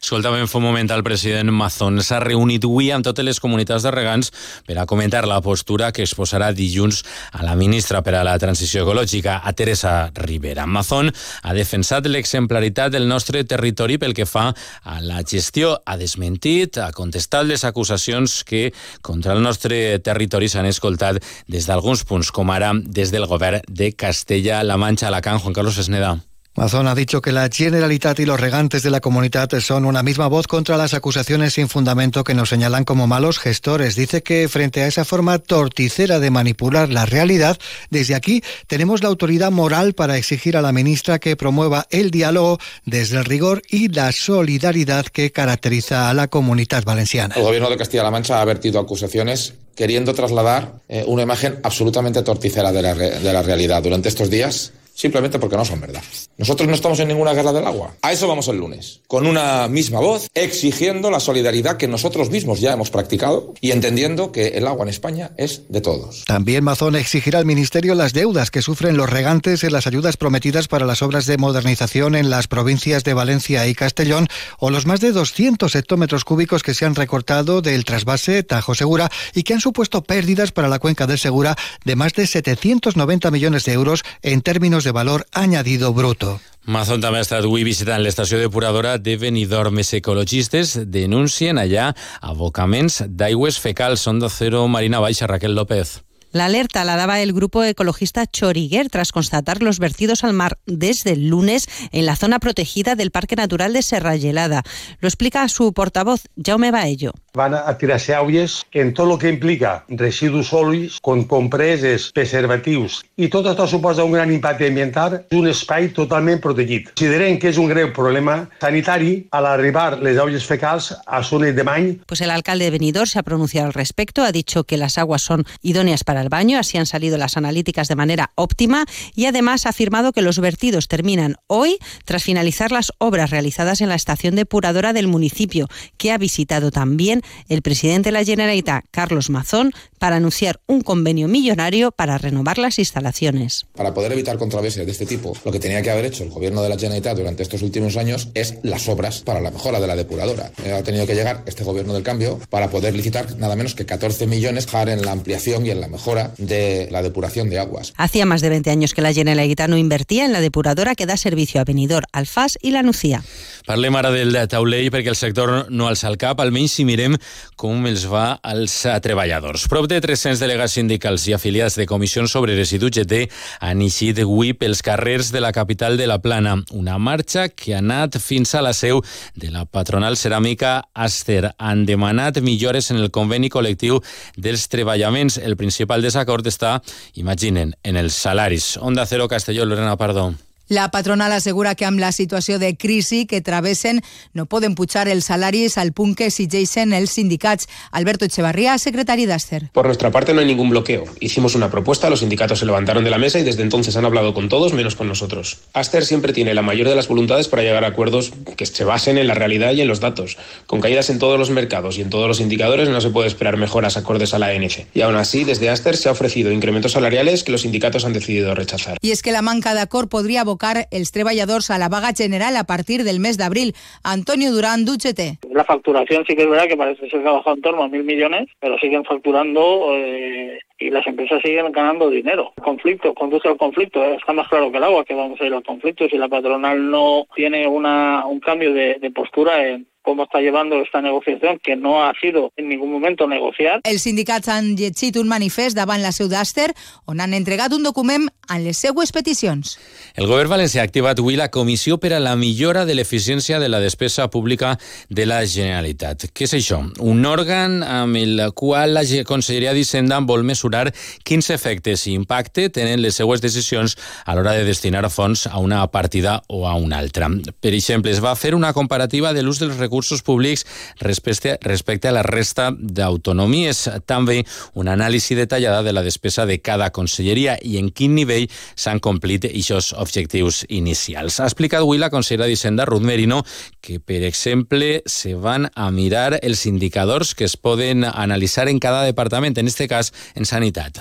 Escoltàvem 0.08 0.46
fa 0.48 0.56
un 0.56 0.64
moment 0.64 0.88
el 0.94 1.02
president 1.04 1.50
Mazón. 1.52 1.98
S'ha 2.00 2.16
reunit 2.22 2.64
avui 2.64 2.86
amb 2.94 3.04
totes 3.04 3.26
les 3.26 3.36
comunitats 3.44 3.84
de 3.84 3.90
regants 3.92 4.30
per 4.64 4.78
a 4.80 4.86
comentar 4.88 5.26
la 5.28 5.42
postura 5.44 5.90
que 5.92 6.06
es 6.06 6.14
posarà 6.16 6.46
dilluns 6.56 7.02
a 7.36 7.42
la 7.44 7.52
ministra 7.60 8.00
per 8.00 8.14
a 8.16 8.22
la 8.24 8.38
transició 8.40 8.86
ecològica, 8.86 9.42
a 9.44 9.52
Teresa 9.52 10.08
Rivera. 10.16 10.64
Mazón 10.64 11.12
ha 11.12 11.52
defensat 11.52 12.08
l'exemplaritat 12.08 12.94
del 12.94 13.04
nostre 13.04 13.42
territori 13.44 13.98
pel 14.00 14.16
que 14.16 14.24
fa 14.24 14.46
a 14.48 14.96
la 15.04 15.20
gestió. 15.28 15.74
Ha 15.84 15.98
desmentit, 16.00 16.80
ha 16.80 16.88
contestat 16.96 17.44
les 17.44 17.66
acusacions 17.68 18.38
que 18.48 18.70
contra 19.02 19.36
el 19.36 19.44
nostre 19.44 19.98
territori 20.00 20.48
s'han 20.48 20.70
escoltat 20.72 21.20
des 21.52 21.68
d'alguns 21.68 22.06
punts, 22.08 22.32
com 22.32 22.48
ara 22.48 22.72
des 22.80 23.12
del 23.12 23.28
govern 23.28 23.60
de 23.68 23.92
Castella-La 23.92 24.80
Manxa-Alacant. 24.80 25.44
Juan 25.44 25.60
Carlos 25.60 25.76
Esneda. 25.84 26.16
Mazón 26.58 26.88
ha 26.88 26.94
dicho 26.96 27.22
que 27.22 27.30
la 27.30 27.48
Generalitat 27.48 28.18
y 28.18 28.26
los 28.26 28.40
regantes 28.40 28.82
de 28.82 28.90
la 28.90 28.98
comunidad 28.98 29.48
son 29.60 29.84
una 29.84 30.02
misma 30.02 30.26
voz 30.26 30.48
contra 30.48 30.76
las 30.76 30.92
acusaciones 30.92 31.52
sin 31.52 31.68
fundamento 31.68 32.24
que 32.24 32.34
nos 32.34 32.48
señalan 32.48 32.82
como 32.82 33.06
malos 33.06 33.38
gestores. 33.38 33.94
Dice 33.94 34.24
que 34.24 34.48
frente 34.48 34.82
a 34.82 34.88
esa 34.88 35.04
forma 35.04 35.38
torticera 35.38 36.18
de 36.18 36.32
manipular 36.32 36.88
la 36.88 37.06
realidad, 37.06 37.56
desde 37.90 38.16
aquí 38.16 38.42
tenemos 38.66 39.04
la 39.04 39.08
autoridad 39.08 39.52
moral 39.52 39.94
para 39.94 40.16
exigir 40.16 40.56
a 40.56 40.60
la 40.60 40.72
ministra 40.72 41.20
que 41.20 41.36
promueva 41.36 41.86
el 41.90 42.10
diálogo 42.10 42.58
desde 42.84 43.18
el 43.18 43.24
rigor 43.24 43.62
y 43.70 43.86
la 43.86 44.10
solidaridad 44.10 45.06
que 45.06 45.30
caracteriza 45.30 46.10
a 46.10 46.14
la 46.14 46.26
comunidad 46.26 46.82
valenciana. 46.82 47.36
El 47.36 47.44
gobierno 47.44 47.70
de 47.70 47.76
Castilla-La 47.76 48.10
Mancha 48.10 48.42
ha 48.42 48.44
vertido 48.44 48.80
acusaciones 48.80 49.54
queriendo 49.76 50.12
trasladar 50.12 50.72
eh, 50.88 51.04
una 51.06 51.22
imagen 51.22 51.60
absolutamente 51.62 52.20
torticera 52.24 52.72
de 52.72 52.82
la, 52.82 52.94
de 52.96 53.32
la 53.32 53.44
realidad. 53.44 53.80
Durante 53.80 54.08
estos 54.08 54.28
días 54.28 54.72
simplemente 54.98 55.38
porque 55.38 55.56
no 55.56 55.64
son 55.64 55.80
verdad. 55.80 56.02
Nosotros 56.38 56.68
no 56.68 56.74
estamos 56.74 56.98
en 56.98 57.08
ninguna 57.08 57.32
guerra 57.32 57.52
del 57.52 57.66
agua. 57.66 57.94
A 58.02 58.12
eso 58.12 58.26
vamos 58.26 58.48
el 58.48 58.56
lunes, 58.56 59.00
con 59.06 59.26
una 59.26 59.68
misma 59.68 60.00
voz, 60.00 60.28
exigiendo 60.34 61.10
la 61.10 61.20
solidaridad 61.20 61.76
que 61.76 61.86
nosotros 61.86 62.30
mismos 62.30 62.60
ya 62.60 62.72
hemos 62.72 62.90
practicado 62.90 63.54
y 63.60 63.70
entendiendo 63.70 64.32
que 64.32 64.48
el 64.48 64.66
agua 64.66 64.82
en 64.82 64.88
España 64.88 65.30
es 65.36 65.62
de 65.68 65.80
todos. 65.80 66.24
También 66.26 66.64
Mazón 66.64 66.96
exigirá 66.96 67.38
al 67.38 67.44
Ministerio 67.44 67.94
las 67.94 68.12
deudas 68.12 68.50
que 68.50 68.60
sufren 68.60 68.96
los 68.96 69.08
regantes 69.08 69.62
en 69.62 69.72
las 69.72 69.86
ayudas 69.86 70.16
prometidas 70.16 70.66
para 70.66 70.84
las 70.84 71.00
obras 71.00 71.26
de 71.26 71.38
modernización 71.38 72.16
en 72.16 72.28
las 72.28 72.48
provincias 72.48 73.04
de 73.04 73.14
Valencia 73.14 73.68
y 73.68 73.74
Castellón 73.76 74.26
o 74.58 74.70
los 74.70 74.84
más 74.84 75.00
de 75.00 75.12
200 75.12 75.76
hectómetros 75.76 76.24
cúbicos 76.24 76.64
que 76.64 76.74
se 76.74 76.86
han 76.86 76.96
recortado 76.96 77.62
del 77.62 77.84
trasvase 77.84 78.42
Tajo 78.42 78.74
Segura 78.74 79.10
y 79.32 79.44
que 79.44 79.54
han 79.54 79.60
supuesto 79.60 80.02
pérdidas 80.02 80.50
para 80.50 80.68
la 80.68 80.80
cuenca 80.80 81.06
del 81.06 81.18
Segura 81.18 81.56
de 81.84 81.94
más 81.94 82.14
de 82.14 82.26
790 82.26 83.30
millones 83.30 83.64
de 83.64 83.72
euros 83.72 84.02
en 84.22 84.42
términos 84.42 84.84
de 84.84 84.87
valor 84.92 85.26
añadido 85.32 85.92
bruto. 85.92 86.40
Mazón 86.68 87.00
també 87.00 87.22
ha 87.22 87.24
estat 87.24 87.46
avui 87.46 87.64
visitant 87.64 88.02
l'estació 88.04 88.36
depuradora 88.42 88.98
de 88.98 89.16
Benidorm. 89.16 89.78
Més 89.80 89.94
ecologistes 89.96 90.74
denuncien 90.84 91.56
allà 91.56 91.94
abocaments 92.20 93.02
d'aigües 93.08 93.56
fecals. 93.62 94.04
Són 94.04 94.20
de 94.20 94.28
Cero 94.28 94.66
Marina 94.68 95.00
Baixa, 95.00 95.26
Raquel 95.26 95.56
López. 95.56 96.02
La 96.30 96.44
alerta 96.44 96.84
la 96.84 96.96
daba 96.96 97.20
el 97.20 97.32
grupo 97.32 97.64
ecologista 97.64 98.26
Choriguer 98.26 98.90
tras 98.90 99.12
constatar 99.12 99.62
los 99.62 99.78
vertidos 99.78 100.24
al 100.24 100.34
mar 100.34 100.58
desde 100.66 101.12
el 101.12 101.28
lunes 101.28 101.66
en 101.90 102.04
la 102.04 102.16
zona 102.16 102.38
protegida 102.38 102.96
del 102.96 103.10
Parque 103.10 103.34
Natural 103.34 103.72
de 103.72 103.80
Serra 103.80 104.18
Gelada. 104.18 104.62
Lo 105.00 105.08
explica 105.08 105.48
su 105.48 105.72
portavoz, 105.72 106.24
Jaume 106.36 106.70
Baello. 106.70 107.12
Van 107.32 107.54
a 107.54 107.78
tirarse 107.78 108.14
aulles 108.14 108.66
en 108.72 108.92
tot 108.92 109.10
el 109.10 109.18
que 109.18 109.30
implica 109.30 109.84
residus 109.88 110.50
sòlids, 110.50 110.98
com 111.00 111.22
compreses, 111.24 112.10
preservatius, 112.12 112.98
i 113.16 113.28
tot 113.32 113.46
això 113.48 113.68
suposa 113.70 114.04
un 114.04 114.12
gran 114.12 114.32
impacte 114.32 114.66
ambiental 114.68 115.22
d'un 115.30 115.48
espai 115.48 115.88
totalment 115.96 116.42
protegit. 116.44 116.90
Considerem 116.92 117.38
que 117.38 117.52
és 117.52 117.60
un 117.62 117.70
greu 117.70 117.92
problema 117.96 118.40
sanitari 118.60 119.28
al 119.30 119.46
arribar 119.46 120.02
les 120.02 120.18
aulles 120.18 120.44
fecals 120.44 120.90
a 121.06 121.22
zones 121.22 121.54
de 121.56 121.64
bany. 121.64 121.88
Pues 122.06 122.20
el 122.20 122.34
alcalde 122.34 122.66
de 122.66 122.72
Benidorm 122.72 123.06
se 123.06 123.18
ha 123.18 123.22
pronunciado 123.22 123.68
al 123.68 123.72
respecto, 123.72 124.24
ha 124.24 124.32
dicho 124.32 124.64
que 124.64 124.76
las 124.76 124.98
aguas 124.98 125.22
son 125.22 125.46
idóneas 125.62 126.04
para 126.04 126.17
el 126.22 126.28
baño, 126.28 126.58
así 126.58 126.78
han 126.78 126.86
salido 126.86 127.18
las 127.18 127.36
analíticas 127.36 127.88
de 127.88 127.96
manera 127.96 128.32
óptima 128.34 128.86
y 129.14 129.26
además 129.26 129.66
ha 129.66 129.70
afirmado 129.70 130.12
que 130.12 130.22
los 130.22 130.38
vertidos 130.38 130.88
terminan 130.88 131.36
hoy 131.46 131.78
tras 132.04 132.24
finalizar 132.24 132.72
las 132.72 132.92
obras 132.98 133.30
realizadas 133.30 133.80
en 133.80 133.88
la 133.88 133.94
estación 133.94 134.34
depuradora 134.34 134.92
del 134.92 135.06
municipio, 135.06 135.68
que 135.96 136.12
ha 136.12 136.18
visitado 136.18 136.70
también 136.70 137.22
el 137.48 137.62
presidente 137.62 138.08
de 138.08 138.12
la 138.12 138.24
Generalitat, 138.24 138.84
Carlos 138.90 139.30
Mazón, 139.30 139.72
para 139.98 140.16
anunciar 140.16 140.60
un 140.66 140.80
convenio 140.80 141.28
millonario 141.28 141.92
para 141.92 142.18
renovar 142.18 142.58
las 142.58 142.78
instalaciones. 142.78 143.66
Para 143.74 143.94
poder 143.94 144.12
evitar 144.12 144.38
controversias 144.38 144.86
de 144.86 144.92
este 144.92 145.06
tipo, 145.06 145.34
lo 145.44 145.52
que 145.52 145.60
tenía 145.60 145.82
que 145.82 145.90
haber 145.90 146.06
hecho 146.06 146.24
el 146.24 146.30
gobierno 146.30 146.62
de 146.62 146.68
la 146.68 146.76
Generalitat 146.76 147.16
durante 147.16 147.42
estos 147.42 147.62
últimos 147.62 147.96
años 147.96 148.28
es 148.34 148.54
las 148.62 148.88
obras 148.88 149.20
para 149.20 149.40
la 149.40 149.50
mejora 149.50 149.80
de 149.80 149.86
la 149.86 149.96
depuradora. 149.96 150.50
Eh, 150.64 150.72
Ha 150.72 150.82
tenido 150.82 151.06
que 151.06 151.14
llegar 151.14 151.42
este 151.46 151.64
gobierno 151.64 151.94
del 151.94 152.02
cambio 152.02 152.38
para 152.48 152.70
poder 152.70 152.94
licitar 152.94 153.36
nada 153.36 153.56
menos 153.56 153.74
que 153.74 153.84
14 153.84 154.26
millones 154.26 154.66
en 154.86 155.02
la 155.02 155.12
ampliación 155.12 155.66
y 155.66 155.70
en 155.70 155.80
la 155.80 155.88
mejora 155.88 156.07
de 156.38 156.88
la 156.90 157.02
depuración 157.02 157.48
de 157.50 157.58
aguas. 157.58 157.92
Hacía 157.96 158.26
más 158.26 158.40
de 158.40 158.48
20 158.48 158.70
años 158.70 158.94
que 158.94 159.02
la 159.02 159.12
Generalitat 159.12 159.68
no 159.68 159.76
invertía 159.76 160.24
en 160.24 160.32
la 160.32 160.40
depuradora 160.40 160.94
que 160.94 161.06
da 161.06 161.16
servicio 161.16 161.60
a 161.60 161.64
Benidorm, 161.64 162.06
Alfàs 162.12 162.56
i 162.62 162.70
la 162.70 162.82
Nucía. 162.82 163.22
Parlem 163.68 163.96
ara 163.98 164.10
del 164.10 164.32
taulell 164.48 164.88
perquè 164.88 165.12
el 165.12 165.18
sector 165.18 165.68
no 165.68 165.88
alça 165.88 166.08
el 166.08 166.16
cap, 166.16 166.40
almenys 166.40 166.78
si 166.78 166.86
mirem 166.88 167.18
com 167.56 167.84
els 167.86 168.06
va 168.08 168.38
als 168.42 168.80
treballadors. 169.04 169.66
Prop 169.68 169.88
de 169.90 170.00
300 170.00 170.40
delegats 170.40 170.78
sindicals 170.78 171.26
i 171.28 171.34
afiliats 171.36 171.76
de 171.76 171.86
comissions 171.86 172.34
obreres 172.38 172.72
i 172.72 172.80
d'UGT 172.80 173.14
han 173.60 173.82
eixit 173.84 174.22
avui 174.24 174.54
pels 174.56 174.80
carrers 174.82 175.32
de 175.34 175.42
la 175.44 175.52
capital 175.52 175.98
de 176.00 176.06
la 176.08 176.20
Plana. 176.24 176.56
Una 176.72 176.96
marxa 176.98 177.48
que 177.48 177.74
ha 177.74 177.82
anat 177.82 178.16
fins 178.22 178.54
a 178.54 178.62
la 178.64 178.72
seu 178.72 179.02
de 179.36 179.50
la 179.52 179.66
patronal 179.66 180.16
ceràmica 180.16 180.88
Aster. 180.94 181.52
Han 181.58 181.84
demanat 181.86 182.40
millores 182.40 182.90
en 182.90 183.02
el 183.02 183.10
conveni 183.10 183.50
col·lectiu 183.52 184.00
dels 184.36 184.68
treballaments. 184.72 185.38
El 185.38 185.56
principal 185.56 185.97
desacord 186.02 186.46
està, 186.46 186.78
imaginen, 187.14 187.74
en 187.82 187.96
els 187.96 188.14
salaris. 188.14 188.76
Onda 188.80 189.06
Cero 189.06 189.28
Castelló, 189.28 189.64
Lorena 189.64 189.96
Pardo. 189.96 190.32
La 190.68 190.90
patronal 190.90 191.32
assegura 191.32 191.74
que 191.74 191.86
amb 191.88 191.98
la 191.98 192.12
situació 192.12 192.58
de 192.58 192.74
crisi 192.76 193.24
que 193.24 193.40
travessen 193.40 194.02
no 194.36 194.44
poden 194.44 194.74
pujar 194.76 195.06
els 195.08 195.30
salaris 195.30 195.78
al 195.80 195.94
punt 195.96 196.12
que 196.14 196.26
exigeixen 196.28 196.92
els 196.92 197.14
sindicats. 197.16 197.68
Alberto 197.90 198.26
Echevarría, 198.28 198.76
secretari 198.76 199.24
d'Aster. 199.24 199.70
Por 199.72 199.86
nuestra 199.86 200.10
parte 200.10 200.34
no 200.34 200.40
hay 200.40 200.46
ningún 200.46 200.68
bloqueo. 200.68 201.06
Hicimos 201.20 201.54
una 201.54 201.70
propuesta, 201.70 202.10
los 202.10 202.20
sindicatos 202.20 202.58
se 202.58 202.66
levantaron 202.66 203.02
de 203.02 203.08
la 203.08 203.16
mesa 203.16 203.38
y 203.38 203.44
desde 203.44 203.62
entonces 203.62 203.96
han 203.96 204.04
hablado 204.04 204.34
con 204.34 204.50
todos 204.50 204.74
menos 204.74 204.94
con 204.94 205.08
nosotros. 205.08 205.58
Aster 205.72 206.04
siempre 206.04 206.34
tiene 206.34 206.52
la 206.52 206.60
mayor 206.60 206.86
de 206.86 206.94
las 206.94 207.08
voluntades 207.08 207.48
para 207.48 207.62
llegar 207.62 207.84
a 207.84 207.88
acuerdos 207.88 208.32
que 208.56 208.66
se 208.66 208.84
basen 208.84 209.16
en 209.16 209.26
la 209.26 209.34
realidad 209.34 209.72
y 209.72 209.80
en 209.80 209.88
los 209.88 210.00
datos. 210.00 210.36
Con 210.66 210.82
caídas 210.82 211.08
en 211.08 211.18
todos 211.18 211.38
los 211.38 211.48
mercados 211.48 211.96
y 211.96 212.02
en 212.02 212.10
todos 212.10 212.28
los 212.28 212.40
indicadores 212.40 212.90
no 212.90 213.00
se 213.00 213.08
puede 213.08 213.28
esperar 213.28 213.56
mejoras 213.56 213.96
acordes 213.96 214.34
a 214.34 214.38
la 214.38 214.48
ANC. 214.48 214.86
Y 214.92 215.00
aún 215.00 215.16
así, 215.16 215.44
desde 215.44 215.70
Aster 215.70 215.96
se 215.96 216.10
ha 216.10 216.12
ofrecido 216.12 216.52
incrementos 216.52 216.92
salariales 216.92 217.42
que 217.42 217.52
los 217.52 217.62
sindicatos 217.62 218.04
han 218.04 218.12
decidido 218.12 218.54
rechazar. 218.54 218.98
I 219.00 219.12
és 219.12 219.22
que 219.22 219.32
la 219.32 219.40
manca 219.40 219.72
d'acord 219.72 220.10
podria 220.12 220.42
abocar 220.42 220.57
els 220.90 221.12
treballadors 221.12 221.70
a 221.70 221.78
la 221.78 221.88
vaga 221.88 222.12
general 222.16 222.56
a 222.56 222.64
partir 222.64 223.04
del 223.04 223.20
mes 223.20 223.38
d'abril. 223.38 223.74
Antonio 224.04 224.52
Durán, 224.52 224.84
d'UGT. 224.84 225.38
La 225.52 225.64
facturación 225.64 226.24
sí 226.26 226.36
que 226.36 226.42
es 226.42 226.48
verdad 226.50 226.68
que 226.68 226.76
parece 226.76 227.08
ser 227.08 227.22
que 227.22 227.28
ha 227.28 227.32
bajado 227.32 227.56
en 227.56 227.62
torno 227.62 227.82
a 227.82 227.88
mil 227.88 228.04
millones, 228.04 228.48
pero 228.60 228.78
siguen 228.78 229.04
facturando 229.04 229.94
eh, 229.94 230.58
y 230.78 230.90
las 230.90 231.06
empresas 231.06 231.40
siguen 231.42 231.72
ganando 231.72 232.10
dinero. 232.10 232.52
Conflicto, 232.62 233.14
conduce 233.14 233.48
al 233.48 233.56
conflicto. 233.56 234.02
eh. 234.04 234.16
Está 234.16 234.32
más 234.32 234.48
claro 234.48 234.70
que 234.70 234.78
el 234.78 234.84
agua 234.84 235.04
que 235.04 235.14
vamos 235.14 235.40
a 235.40 235.44
ir 235.46 235.52
al 235.52 235.64
conflicto. 235.64 236.08
Si 236.08 236.16
la 236.16 236.28
patronal 236.28 236.90
no 236.90 237.26
tiene 237.34 237.66
una, 237.66 238.26
un 238.26 238.40
cambio 238.40 238.72
de, 238.72 238.96
de 239.00 239.10
postura 239.10 239.66
en 239.66 239.86
cómo 240.02 240.24
está 240.24 240.40
llevando 240.40 240.80
esta 240.80 241.02
negociación, 241.02 241.58
que 241.62 241.76
no 241.76 242.02
ha 242.02 242.12
sido 242.20 242.52
en 242.56 242.68
ningún 242.68 242.90
momento 242.90 243.26
negociar. 243.26 243.80
Els 243.84 244.02
sindicats 244.02 244.48
han 244.48 244.74
llegit 244.76 245.18
un 245.20 245.28
manifest 245.28 245.76
davant 245.76 246.02
la 246.02 246.12
seu 246.16 246.30
d'Aster 246.30 246.70
on 247.10 247.20
han 247.20 247.34
entregat 247.36 247.74
un 247.76 247.84
document 247.84 248.28
amb 248.48 248.64
les 248.64 248.78
seues 248.78 249.12
peticions. 249.12 249.76
El 250.16 250.28
govern 250.30 250.50
valencià 250.50 250.82
ha 250.82 250.88
activat 250.88 251.20
avui 251.20 251.36
la 251.36 251.50
comissió 251.52 251.98
per 252.00 252.14
a 252.16 252.22
la 252.22 252.36
millora 252.36 252.84
de 252.88 252.96
l'eficiència 252.96 253.58
de 253.60 253.68
la 253.68 253.80
despesa 253.80 254.28
pública 254.30 254.76
de 255.08 255.26
la 255.26 255.42
Generalitat. 255.46 256.30
Què 256.32 256.46
és 256.48 256.54
això? 256.56 256.80
Un 257.04 257.26
òrgan 257.28 257.82
amb 257.82 258.16
el 258.16 258.40
qual 258.54 258.94
la 258.96 259.04
Conselleria 259.28 259.74
d'Hisenda 259.76 260.20
vol 260.28 260.44
mesurar 260.44 260.88
quins 261.24 261.50
efectes 261.50 262.06
i 262.06 262.14
impacte 262.16 262.68
tenen 262.70 263.02
les 263.02 263.18
seues 263.18 263.42
decisions 263.44 263.98
a 264.24 264.34
l'hora 264.34 264.54
de 264.56 264.64
destinar 264.64 265.04
fons 265.10 265.46
a 265.46 265.58
una 265.58 265.84
partida 265.92 266.42
o 266.48 266.66
a 266.68 266.74
una 266.74 266.98
altra. 266.98 267.28
Per 267.60 267.74
exemple, 267.74 268.10
es 268.10 268.22
va 268.24 268.34
fer 268.36 268.54
una 268.54 268.72
comparativa 268.72 269.32
de 269.32 269.42
l'ús 269.42 269.60
dels 269.60 269.76
recursos 269.76 269.87
públics 270.24 270.64
respecte, 271.00 271.58
respecte 271.62 272.08
a 272.08 272.12
la 272.12 272.22
resta 272.22 272.70
d'autonomies. 272.72 273.84
També 274.06 274.42
una 274.74 274.94
anàlisi 274.96 275.36
detallada 275.38 275.82
de 275.82 275.92
la 275.92 276.02
despesa 276.02 276.46
de 276.46 276.60
cada 276.60 276.90
conselleria 276.90 277.58
i 277.62 277.78
en 277.78 277.90
quin 277.90 278.14
nivell 278.14 278.48
s'han 278.74 279.00
complit 279.00 279.48
aquests 279.48 279.94
objectius 279.98 280.64
inicials. 280.68 281.40
Ha 281.40 281.48
explicat 281.48 281.82
avui 281.82 281.98
la 281.98 282.10
consellera 282.10 282.48
d'Hisenda, 282.48 282.86
Ruth 282.88 283.04
Merino, 283.04 283.42
que, 283.80 283.98
per 284.00 284.22
exemple, 284.24 285.02
se 285.06 285.34
van 285.34 285.70
a 285.74 285.90
mirar 285.90 286.38
els 286.42 286.66
indicadors 286.66 287.34
que 287.34 287.44
es 287.44 287.56
poden 287.56 288.04
analitzar 288.04 288.68
en 288.68 288.78
cada 288.78 289.04
departament, 289.04 289.58
en 289.58 289.68
este 289.68 289.88
cas 289.88 290.12
en 290.34 290.44
sanitat. 290.44 290.98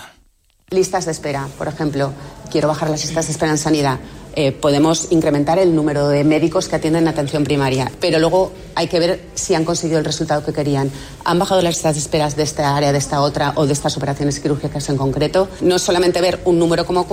Listas 0.70 1.06
de 1.06 1.12
espera, 1.12 1.48
por 1.58 1.68
ejemplo. 1.68 2.12
Quiero 2.52 2.68
bajar 2.68 2.90
las 2.90 3.04
listas 3.06 3.28
de 3.28 3.32
espera 3.32 3.52
en 3.52 3.58
sanidad. 3.58 4.00
Eh, 4.40 4.52
podemos 4.52 5.08
incrementar 5.10 5.58
el 5.58 5.74
número 5.74 6.10
de 6.10 6.24
médicos 6.24 6.68
que 6.68 6.76
atienden 6.76 7.08
atención 7.08 7.44
primaria, 7.44 7.92
pero 8.00 8.20
luego 8.20 8.52
hay 8.76 8.88
que 8.88 9.00
ver 9.00 9.20
si 9.34 9.56
han 9.56 9.66
conseguido 9.66 9.98
el 9.98 10.06
resultado 10.06 10.46
que 10.46 10.54
querían. 10.54 10.92
¿Han 11.26 11.40
bajado 11.40 11.64
las 11.64 11.74
listas 11.74 11.96
de 11.96 12.02
esperas 12.02 12.36
de 12.36 12.44
esta 12.44 12.76
área, 12.76 12.92
de 12.92 13.00
esta 13.00 13.22
otra 13.22 13.54
o 13.56 13.66
de 13.66 13.74
estas 13.74 13.98
operaciones 13.98 14.40
quirúrgicas 14.40 14.90
en 14.90 14.98
concreto? 14.98 15.50
No 15.62 15.80
solamente 15.80 16.22
ver 16.22 16.40
un 16.46 16.60
número 16.60 16.86
como, 16.86 17.08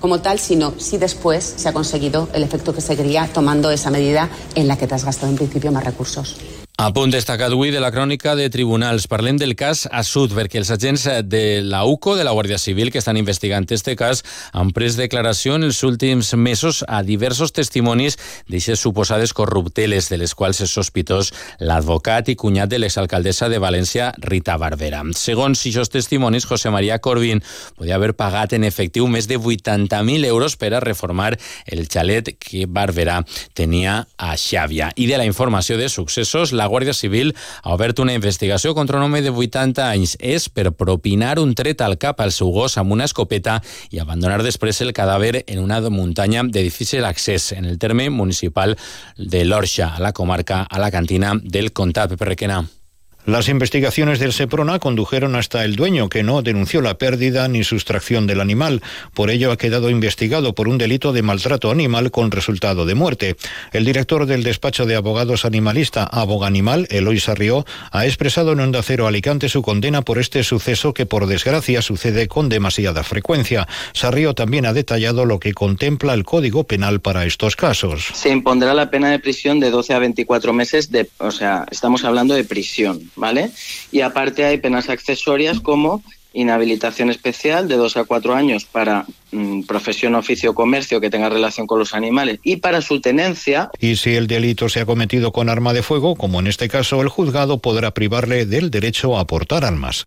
como 0.00 0.20
tal, 0.22 0.38
sino 0.38 0.72
si 0.78 0.96
después 0.96 1.44
se 1.58 1.68
ha 1.68 1.74
conseguido 1.74 2.30
el 2.32 2.42
efecto 2.42 2.74
que 2.74 2.80
se 2.80 2.96
quería 2.96 3.28
tomando 3.30 3.70
esa 3.70 3.90
medida 3.90 4.30
en 4.54 4.66
la 4.66 4.78
que 4.78 4.86
te 4.86 4.94
has 4.94 5.04
gastado 5.04 5.30
en 5.30 5.36
principio 5.36 5.72
más 5.72 5.84
recursos. 5.84 6.38
A 6.82 6.88
punt 6.90 7.12
destacat 7.14 7.52
avui 7.54 7.70
de 7.70 7.78
la 7.78 7.92
crònica 7.94 8.32
de 8.34 8.48
tribunals. 8.50 9.04
Parlem 9.06 9.36
del 9.38 9.52
cas 9.54 9.84
Assud, 9.94 10.32
perquè 10.34 10.58
els 10.58 10.70
agents 10.74 11.04
de 11.30 11.60
la 11.62 11.84
UCO, 11.86 12.16
de 12.18 12.24
la 12.26 12.32
Guàrdia 12.34 12.56
Civil, 12.58 12.88
que 12.90 12.98
estan 12.98 13.20
investigant 13.20 13.68
este 13.70 13.94
cas, 13.94 14.24
han 14.50 14.72
pres 14.74 14.96
declaració 14.98 15.54
en 15.54 15.62
els 15.62 15.78
últims 15.86 16.32
mesos 16.34 16.80
a 16.88 17.04
diversos 17.06 17.54
testimonis 17.54 18.18
d'aixes 18.50 18.82
suposades 18.82 19.30
corrupteles, 19.30 20.08
de 20.10 20.18
les 20.18 20.34
quals 20.34 20.58
és 20.66 20.74
sospitós 20.74 21.30
l'advocat 21.60 22.32
i 22.32 22.34
cunyat 22.34 22.74
de 22.74 22.82
l'exalcaldessa 22.82 23.46
de 23.46 23.62
València, 23.62 24.10
Rita 24.18 24.58
Barberà. 24.58 25.04
Segons 25.14 25.62
aquests 25.62 25.94
testimonis, 25.94 26.48
José 26.50 26.74
María 26.74 26.98
Corbín 26.98 27.44
podia 27.78 27.94
haver 27.94 28.16
pagat 28.18 28.56
en 28.58 28.66
efectiu 28.66 29.06
més 29.06 29.30
de 29.30 29.38
80.000 29.38 30.26
euros 30.26 30.58
per 30.58 30.74
a 30.74 30.82
reformar 30.82 31.36
el 31.70 31.86
xalet 31.86 32.34
que 32.42 32.66
Barberà 32.66 33.22
tenia 33.54 34.00
a 34.18 34.34
Xàbia. 34.34 34.90
I 34.96 35.06
de 35.06 35.22
la 35.22 35.30
informació 35.30 35.78
de 35.78 35.86
successos, 35.86 36.50
la 36.50 36.71
Guàrdia 36.72 36.96
Civil 36.96 37.34
ha 37.62 37.76
obert 37.76 38.00
una 38.02 38.16
investigació 38.16 38.74
contra 38.74 38.98
un 38.98 39.06
home 39.06 39.22
de 39.22 39.30
80 39.30 39.86
anys. 39.90 40.16
És 40.18 40.48
per 40.48 40.72
propinar 40.72 41.36
un 41.42 41.54
tret 41.58 41.84
al 41.84 41.98
cap 42.00 42.20
al 42.24 42.32
seu 42.32 42.52
gos 42.54 42.78
amb 42.80 42.96
una 42.96 43.08
escopeta 43.08 43.60
i 43.90 44.00
abandonar 44.02 44.42
després 44.42 44.80
el 44.82 44.94
cadàver 44.96 45.44
en 45.46 45.62
una 45.62 45.80
muntanya 45.90 46.42
de 46.44 46.62
difícil 46.64 47.04
accés 47.04 47.52
en 47.52 47.66
el 47.66 47.78
terme 47.78 48.08
municipal 48.10 48.76
de 49.16 49.44
l'Orxa, 49.44 49.94
a 49.96 50.00
la 50.00 50.12
comarca, 50.12 50.62
a 50.68 50.78
la 50.78 50.90
cantina 50.90 51.36
del 51.42 51.72
Comtat. 51.72 52.10
Pepe 52.16 52.32
Requena. 52.34 52.81
Las 53.24 53.48
investigaciones 53.48 54.18
del 54.18 54.32
Seprona 54.32 54.80
condujeron 54.80 55.36
hasta 55.36 55.64
el 55.64 55.76
dueño, 55.76 56.08
que 56.08 56.24
no 56.24 56.42
denunció 56.42 56.80
la 56.80 56.98
pérdida 56.98 57.46
ni 57.46 57.62
sustracción 57.62 58.26
del 58.26 58.40
animal. 58.40 58.82
Por 59.14 59.30
ello 59.30 59.52
ha 59.52 59.56
quedado 59.56 59.90
investigado 59.90 60.56
por 60.56 60.66
un 60.66 60.76
delito 60.76 61.12
de 61.12 61.22
maltrato 61.22 61.70
animal 61.70 62.10
con 62.10 62.32
resultado 62.32 62.84
de 62.84 62.96
muerte. 62.96 63.36
El 63.72 63.84
director 63.84 64.26
del 64.26 64.42
despacho 64.42 64.86
de 64.86 64.96
abogados 64.96 65.44
animalista 65.44 66.02
Aboganimal, 66.02 66.88
Eloy 66.90 67.20
Sarrió, 67.20 67.64
ha 67.92 68.06
expresado 68.06 68.52
en 68.52 68.60
Onda 68.60 68.82
Cero 68.82 69.06
Alicante 69.06 69.48
su 69.48 69.62
condena 69.62 70.02
por 70.02 70.18
este 70.18 70.42
suceso 70.42 70.92
que, 70.92 71.06
por 71.06 71.26
desgracia, 71.26 71.80
sucede 71.80 72.26
con 72.26 72.48
demasiada 72.48 73.04
frecuencia. 73.04 73.68
Sarrió 73.92 74.34
también 74.34 74.66
ha 74.66 74.72
detallado 74.72 75.26
lo 75.26 75.38
que 75.38 75.54
contempla 75.54 76.14
el 76.14 76.24
Código 76.24 76.64
Penal 76.64 77.00
para 77.00 77.24
estos 77.24 77.54
casos. 77.54 78.04
se 78.12 78.30
impondrá 78.30 78.74
la 78.74 78.90
pena 78.90 79.10
de 79.10 79.20
prisión 79.20 79.60
de 79.60 79.70
12 79.70 79.94
a 79.94 79.98
24 80.00 80.52
meses, 80.52 80.90
de, 80.90 81.08
o 81.18 81.30
sea, 81.30 81.66
estamos 81.70 82.04
hablando 82.04 82.34
de 82.34 82.42
prisión, 82.42 83.11
¿vale? 83.16 83.50
Y 83.90 84.00
aparte 84.00 84.44
hay 84.44 84.58
penas 84.58 84.88
accesorias 84.88 85.60
como 85.60 86.02
inhabilitación 86.34 87.10
especial 87.10 87.68
de 87.68 87.76
2 87.76 87.96
a 87.98 88.04
4 88.04 88.34
años 88.34 88.64
para 88.64 89.06
mm, 89.32 89.62
profesión, 89.62 90.14
oficio 90.14 90.54
comercio 90.54 91.00
que 91.00 91.10
tenga 91.10 91.28
relación 91.28 91.66
con 91.66 91.78
los 91.78 91.94
animales 91.94 92.38
y 92.42 92.56
para 92.56 92.80
su 92.80 93.00
tenencia 93.00 93.70
Y 93.78 93.96
si 93.96 94.14
el 94.14 94.26
delito 94.26 94.68
se 94.68 94.80
ha 94.80 94.86
cometido 94.86 95.32
con 95.32 95.48
arma 95.48 95.72
de 95.72 95.82
fuego, 95.82 96.16
como 96.16 96.40
en 96.40 96.46
este 96.46 96.68
caso, 96.68 97.02
el 97.02 97.08
juzgado 97.08 97.58
podrá 97.58 97.92
privarle 97.92 98.46
del 98.46 98.70
derecho 98.70 99.18
a 99.18 99.26
portar 99.26 99.64
armas. 99.64 100.06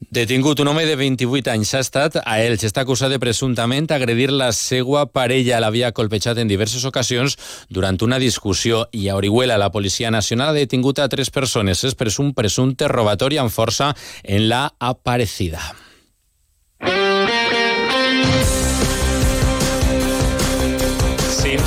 Detingut 0.00 0.60
un 0.60 0.68
home 0.68 0.84
de 0.86 0.94
28 0.94 1.50
anys 1.50 1.72
ha 1.74 1.80
estat 1.82 2.18
a 2.20 2.36
Elx. 2.42 2.66
Està 2.68 2.84
acusat 2.84 3.10
de 3.10 3.18
presumptament 3.22 3.88
agredir 3.94 4.28
la 4.30 4.50
seva 4.54 5.06
parella. 5.06 5.60
L'havia 5.62 5.92
colpejat 5.96 6.38
en 6.38 6.50
diverses 6.50 6.84
ocasions 6.84 7.38
durant 7.70 7.98
una 8.06 8.20
discussió 8.22 8.84
i 8.92 9.08
a 9.08 9.16
Orihuela 9.16 9.58
la 9.58 9.72
Policia 9.74 10.12
Nacional 10.14 10.52
ha 10.52 10.60
detingut 10.60 11.00
a 11.00 11.08
tres 11.08 11.30
persones. 11.30 11.82
És 11.84 11.98
presum 11.98 12.34
presumpte 12.34 12.90
robatori 12.90 13.40
amb 13.42 13.54
força 13.54 13.94
en 14.22 14.48
la 14.50 14.68
Aparecida. 14.78 15.62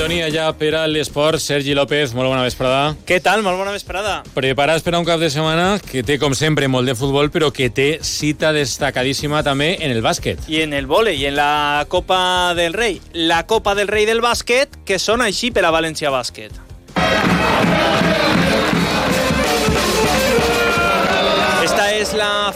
Sintonia 0.07 0.29
ja 0.31 0.53
per 0.55 0.69
a 0.79 0.85
l'esport. 0.87 1.35
Sergi 1.43 1.73
López, 1.75 2.13
molt 2.15 2.29
bona 2.31 2.45
vesprada. 2.45 2.93
Què 3.03 3.17
tal? 3.19 3.41
Molt 3.43 3.59
bona 3.59 3.73
vesprada. 3.75 4.21
Preparats 4.31 4.85
per 4.85 4.93
a 4.95 5.01
un 5.01 5.07
cap 5.07 5.19
de 5.19 5.27
setmana 5.27 5.81
que 5.83 5.99
té, 5.99 6.15
com 6.15 6.31
sempre, 6.31 6.69
molt 6.71 6.87
de 6.87 6.95
futbol, 6.95 7.27
però 7.27 7.49
que 7.51 7.67
té 7.67 7.89
cita 8.07 8.53
destacadíssima 8.55 9.43
també 9.43 9.73
en 9.83 9.91
el 9.91 9.99
bàsquet. 10.05 10.47
I 10.47 10.61
en 10.63 10.77
el 10.79 10.87
vole 10.87 11.11
i 11.11 11.25
en 11.27 11.35
la 11.35 11.83
Copa 11.91 12.53
del 12.55 12.71
Rei. 12.71 13.01
La 13.11 13.41
Copa 13.51 13.75
del 13.75 13.91
Rei 13.91 14.07
del 14.07 14.23
bàsquet, 14.23 14.79
que 14.87 14.95
sona 14.95 15.27
així 15.27 15.51
per 15.51 15.67
a 15.67 15.75
València 15.75 16.07
Bàsquet. 16.15 16.55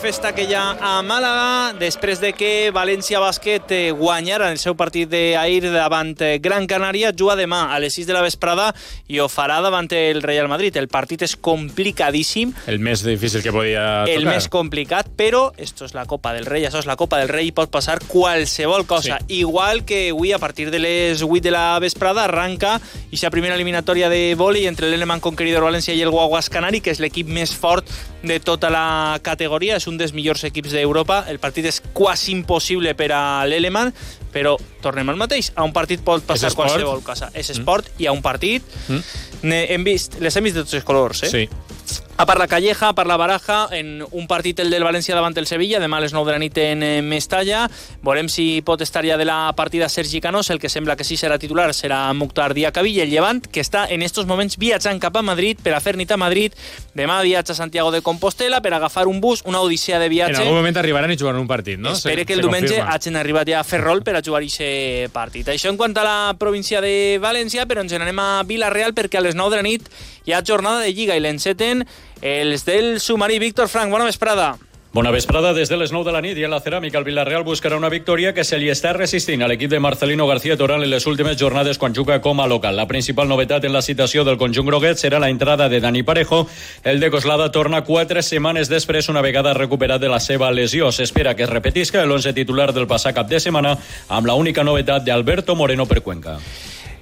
Festa 0.02 0.34
que 0.34 0.48
hi 0.50 0.54
ha 0.58 0.64
a 0.82 0.92
Màlaga 1.06 1.78
després 1.78 2.18
de 2.18 2.32
que 2.34 2.72
València 2.74 3.20
Bàsquet 3.22 3.70
eh, 3.76 3.92
guanyara 3.94 4.48
el 4.50 4.58
seu 4.58 4.74
partit 4.76 5.10
d'ahir 5.12 5.70
davant 5.70 6.16
eh, 6.26 6.40
Gran 6.42 6.66
Canària. 6.68 7.12
Juga 7.14 7.36
demà 7.38 7.68
a 7.70 7.78
les 7.80 7.94
6 7.94 8.10
de 8.10 8.16
la 8.18 8.24
vesprada 8.26 8.72
i 9.08 9.20
ho 9.22 9.28
farà 9.30 9.60
davant 9.62 9.88
el 9.94 10.24
Real 10.26 10.50
Madrid. 10.50 10.76
El 10.82 10.90
partit 10.90 11.22
és 11.28 11.36
complicadíssim, 11.38 12.54
El 12.66 12.82
més 12.82 13.04
difícil 13.06 13.44
que 13.46 13.54
podia 13.54 14.04
tocar. 14.08 14.16
el 14.16 14.26
més 14.26 14.48
complicat, 14.50 15.12
però 15.18 15.52
esto 15.58 15.86
és 15.86 15.94
la 15.94 16.08
Copa 16.10 16.34
del 16.34 16.50
Rei, 16.50 16.66
això 16.66 16.82
és 16.82 16.90
la 16.90 16.98
Copa 16.98 17.22
del 17.22 17.30
Rei 17.30 17.52
i 17.52 17.56
pot 17.56 17.70
passar 17.70 18.00
qualsevol 18.08 18.88
cosa. 18.90 19.20
Sí. 19.22 19.42
Igual 19.46 19.86
que 19.86 20.10
avui, 20.10 20.34
a 20.34 20.40
partir 20.40 20.72
de 20.72 20.80
les 20.80 21.22
8 21.22 21.46
de 21.46 21.54
la 21.54 21.78
vesprada, 21.80 22.26
arranca 22.26 22.80
i 23.12 23.22
primera 23.32 23.56
eliminatòria 23.56 24.10
de 24.10 24.36
vòlei 24.36 24.66
entre 24.68 24.90
l'Eleman 24.90 25.22
Conqueridor 25.22 25.64
València 25.64 25.94
i 25.94 26.02
el 26.02 26.10
Guaguas 26.10 26.50
Canari, 26.50 26.82
que 26.82 26.92
és 26.92 27.00
l'equip 27.00 27.28
més 27.28 27.54
fort 27.54 27.86
de 28.24 28.40
tota 28.40 28.70
la 28.70 29.20
categoria 29.22 29.52
categoria, 29.52 29.78
és 29.78 29.88
un 29.92 30.00
dels 30.00 30.16
millors 30.18 30.46
equips 30.48 30.74
d'Europa, 30.76 31.26
el 31.32 31.40
partit 31.44 31.68
és 31.70 31.82
quasi 31.94 32.32
impossible 32.34 32.96
per 32.98 33.12
a 33.16 33.22
l'Eleman, 33.48 33.92
però 34.32 34.56
tornem 34.82 35.12
al 35.12 35.20
mateix, 35.20 35.52
a 35.56 35.66
un 35.68 35.76
partit 35.76 36.04
pot 36.06 36.24
passar 36.28 36.54
qualsevol 36.56 37.04
cosa. 37.06 37.30
És 37.38 37.52
esport 37.54 37.92
mm. 37.92 38.04
i 38.04 38.08
a 38.08 38.16
un 38.16 38.24
partit 38.24 38.66
mm. 38.88 39.58
hem 39.76 39.88
vist, 39.88 40.18
les 40.24 40.38
hem 40.38 40.48
vist 40.48 40.60
de 40.60 40.66
tots 40.66 40.80
els 40.80 40.88
colors, 40.88 41.26
eh? 41.28 41.32
Sí. 41.32 42.00
A 42.18 42.26
part 42.26 42.40
la 42.40 42.48
Calleja, 42.48 42.90
a 42.90 42.94
part 42.94 43.08
la 43.10 43.18
Baraja, 43.18 43.68
en 43.72 44.04
un 44.12 44.28
partit 44.28 44.60
el 44.62 44.70
del 44.70 44.84
València 44.86 45.16
davant 45.18 45.34
el 45.38 45.48
Sevilla, 45.50 45.80
demà 45.82 45.98
a 45.98 46.04
les 46.04 46.14
9 46.14 46.28
de 46.28 46.34
la 46.36 46.42
nit 46.42 46.58
en 46.62 46.84
eh, 46.84 47.02
Mestalla. 47.02 47.64
Veurem 48.06 48.30
si 48.30 48.62
pot 48.66 48.82
estar 48.82 49.02
ja 49.08 49.18
de 49.18 49.26
la 49.26 49.54
partida 49.58 49.90
Sergi 49.90 50.22
Canós, 50.22 50.52
el 50.54 50.60
que 50.60 50.70
sembla 50.70 50.96
que 50.96 51.08
sí 51.08 51.18
serà 51.18 51.40
titular 51.42 51.72
serà 51.74 52.14
Mukhtar 52.14 52.52
i 52.58 52.66
el 53.02 53.10
Llevant, 53.10 53.42
que 53.42 53.62
està 53.62 53.88
en 53.90 54.02
estos 54.02 54.28
moments 54.28 54.58
viatjant 54.58 55.00
cap 55.00 55.18
a 55.18 55.22
Madrid 55.22 55.58
per 55.64 55.74
a 55.74 55.80
fer 55.80 55.96
nit 55.98 56.12
a 56.12 56.18
Madrid. 56.18 56.54
Demà 56.94 57.22
viatja 57.22 57.54
a 57.54 57.56
Santiago 57.56 57.92
de 57.92 58.02
Compostela 58.02 58.62
per 58.62 58.74
agafar 58.74 59.08
un 59.08 59.22
bus, 59.22 59.42
una 59.46 59.62
odissea 59.62 60.00
de 60.00 60.10
viatge. 60.10 60.36
En 60.36 60.42
algun 60.44 60.60
moment 60.60 60.78
arribaran 60.78 61.12
i 61.12 61.18
jugaran 61.18 61.42
un 61.42 61.48
partit, 61.48 61.80
no? 61.80 61.94
Espere 61.94 62.26
que 62.26 62.34
el 62.34 62.42
diumenge 62.42 62.82
hagin 62.82 63.16
arribat 63.16 63.50
ja 63.50 63.62
a 63.62 63.64
Ferrol 63.64 64.04
per 64.04 64.16
a 64.18 64.22
jugar 64.22 64.44
aquest 64.44 65.12
partit. 65.14 65.48
Això 65.48 65.72
en 65.72 65.78
quant 65.78 65.98
a 65.98 66.06
la 66.06 66.36
província 66.38 66.82
de 66.82 67.18
València, 67.22 67.66
però 67.66 67.82
ens 67.82 67.94
n'anem 67.98 68.20
a 68.20 68.44
Vila-real 68.46 68.94
perquè 68.94 69.18
a 69.18 69.26
les 69.26 69.36
9 69.36 69.56
de 69.56 69.62
la 69.62 69.66
nit 69.66 69.90
hi 70.26 70.34
ha 70.34 70.44
jornada 70.46 70.82
de 70.86 70.94
Lliga 70.94 71.16
i 71.18 71.22
l'enceten 71.24 71.86
els 72.22 72.66
del 72.66 73.00
submarí 73.00 73.40
Víctor 73.40 73.68
Frank. 73.68 73.92
Bona 73.92 74.06
vesprada. 74.06 74.58
Bona 74.94 75.12
vesprada 75.12 75.54
des 75.54 75.70
de 75.70 75.78
les 75.78 75.94
9 75.94 76.04
de 76.04 76.12
la 76.12 76.20
nit 76.20 76.36
i 76.36 76.44
en 76.44 76.52
la 76.52 76.58
ceràmica 76.60 76.98
el 77.00 77.06
Villarreal 77.08 77.46
buscarà 77.48 77.78
una 77.80 77.88
victòria 77.88 78.34
que 78.36 78.44
se 78.44 78.58
li 78.60 78.68
està 78.68 78.92
resistint 78.92 79.40
a 79.40 79.48
l'equip 79.48 79.72
de 79.72 79.80
Marcelino 79.80 80.26
García 80.28 80.58
Toral 80.60 80.84
en 80.84 80.92
les 80.92 81.06
últimes 81.08 81.38
jornades 81.40 81.78
quan 81.80 81.96
juga 81.96 82.18
com 82.20 82.42
a 82.44 82.48
local. 82.52 82.76
La 82.76 82.90
principal 82.90 83.30
novetat 83.32 83.64
en 83.64 83.72
la 83.72 83.82
citació 83.82 84.26
del 84.28 84.36
conjunt 84.36 84.68
groguet 84.68 85.00
serà 85.00 85.22
la 85.24 85.30
entrada 85.32 85.70
de 85.70 85.80
Dani 85.80 86.04
Parejo. 86.04 86.42
El 86.84 87.00
de 87.00 87.10
Coslada 87.10 87.48
torna 87.56 87.86
quatre 87.88 88.20
setmanes 88.22 88.68
després 88.68 89.08
una 89.08 89.24
vegada 89.24 89.54
recuperat 89.56 90.02
de 90.02 90.12
la 90.12 90.20
seva 90.20 90.52
lesió. 90.52 90.92
S'espera 90.92 91.38
que 91.40 91.48
es 91.48 91.50
repetisca 91.50 92.04
l'11 92.04 92.36
titular 92.36 92.74
del 92.74 92.88
passat 92.92 93.16
cap 93.16 93.32
de 93.32 93.40
setmana 93.40 93.78
amb 94.10 94.28
la 94.28 94.36
única 94.36 94.68
novetat 94.68 95.08
d'Alberto 95.08 95.56
Moreno 95.56 95.88
per 95.88 96.02
Cuenca. 96.04 96.36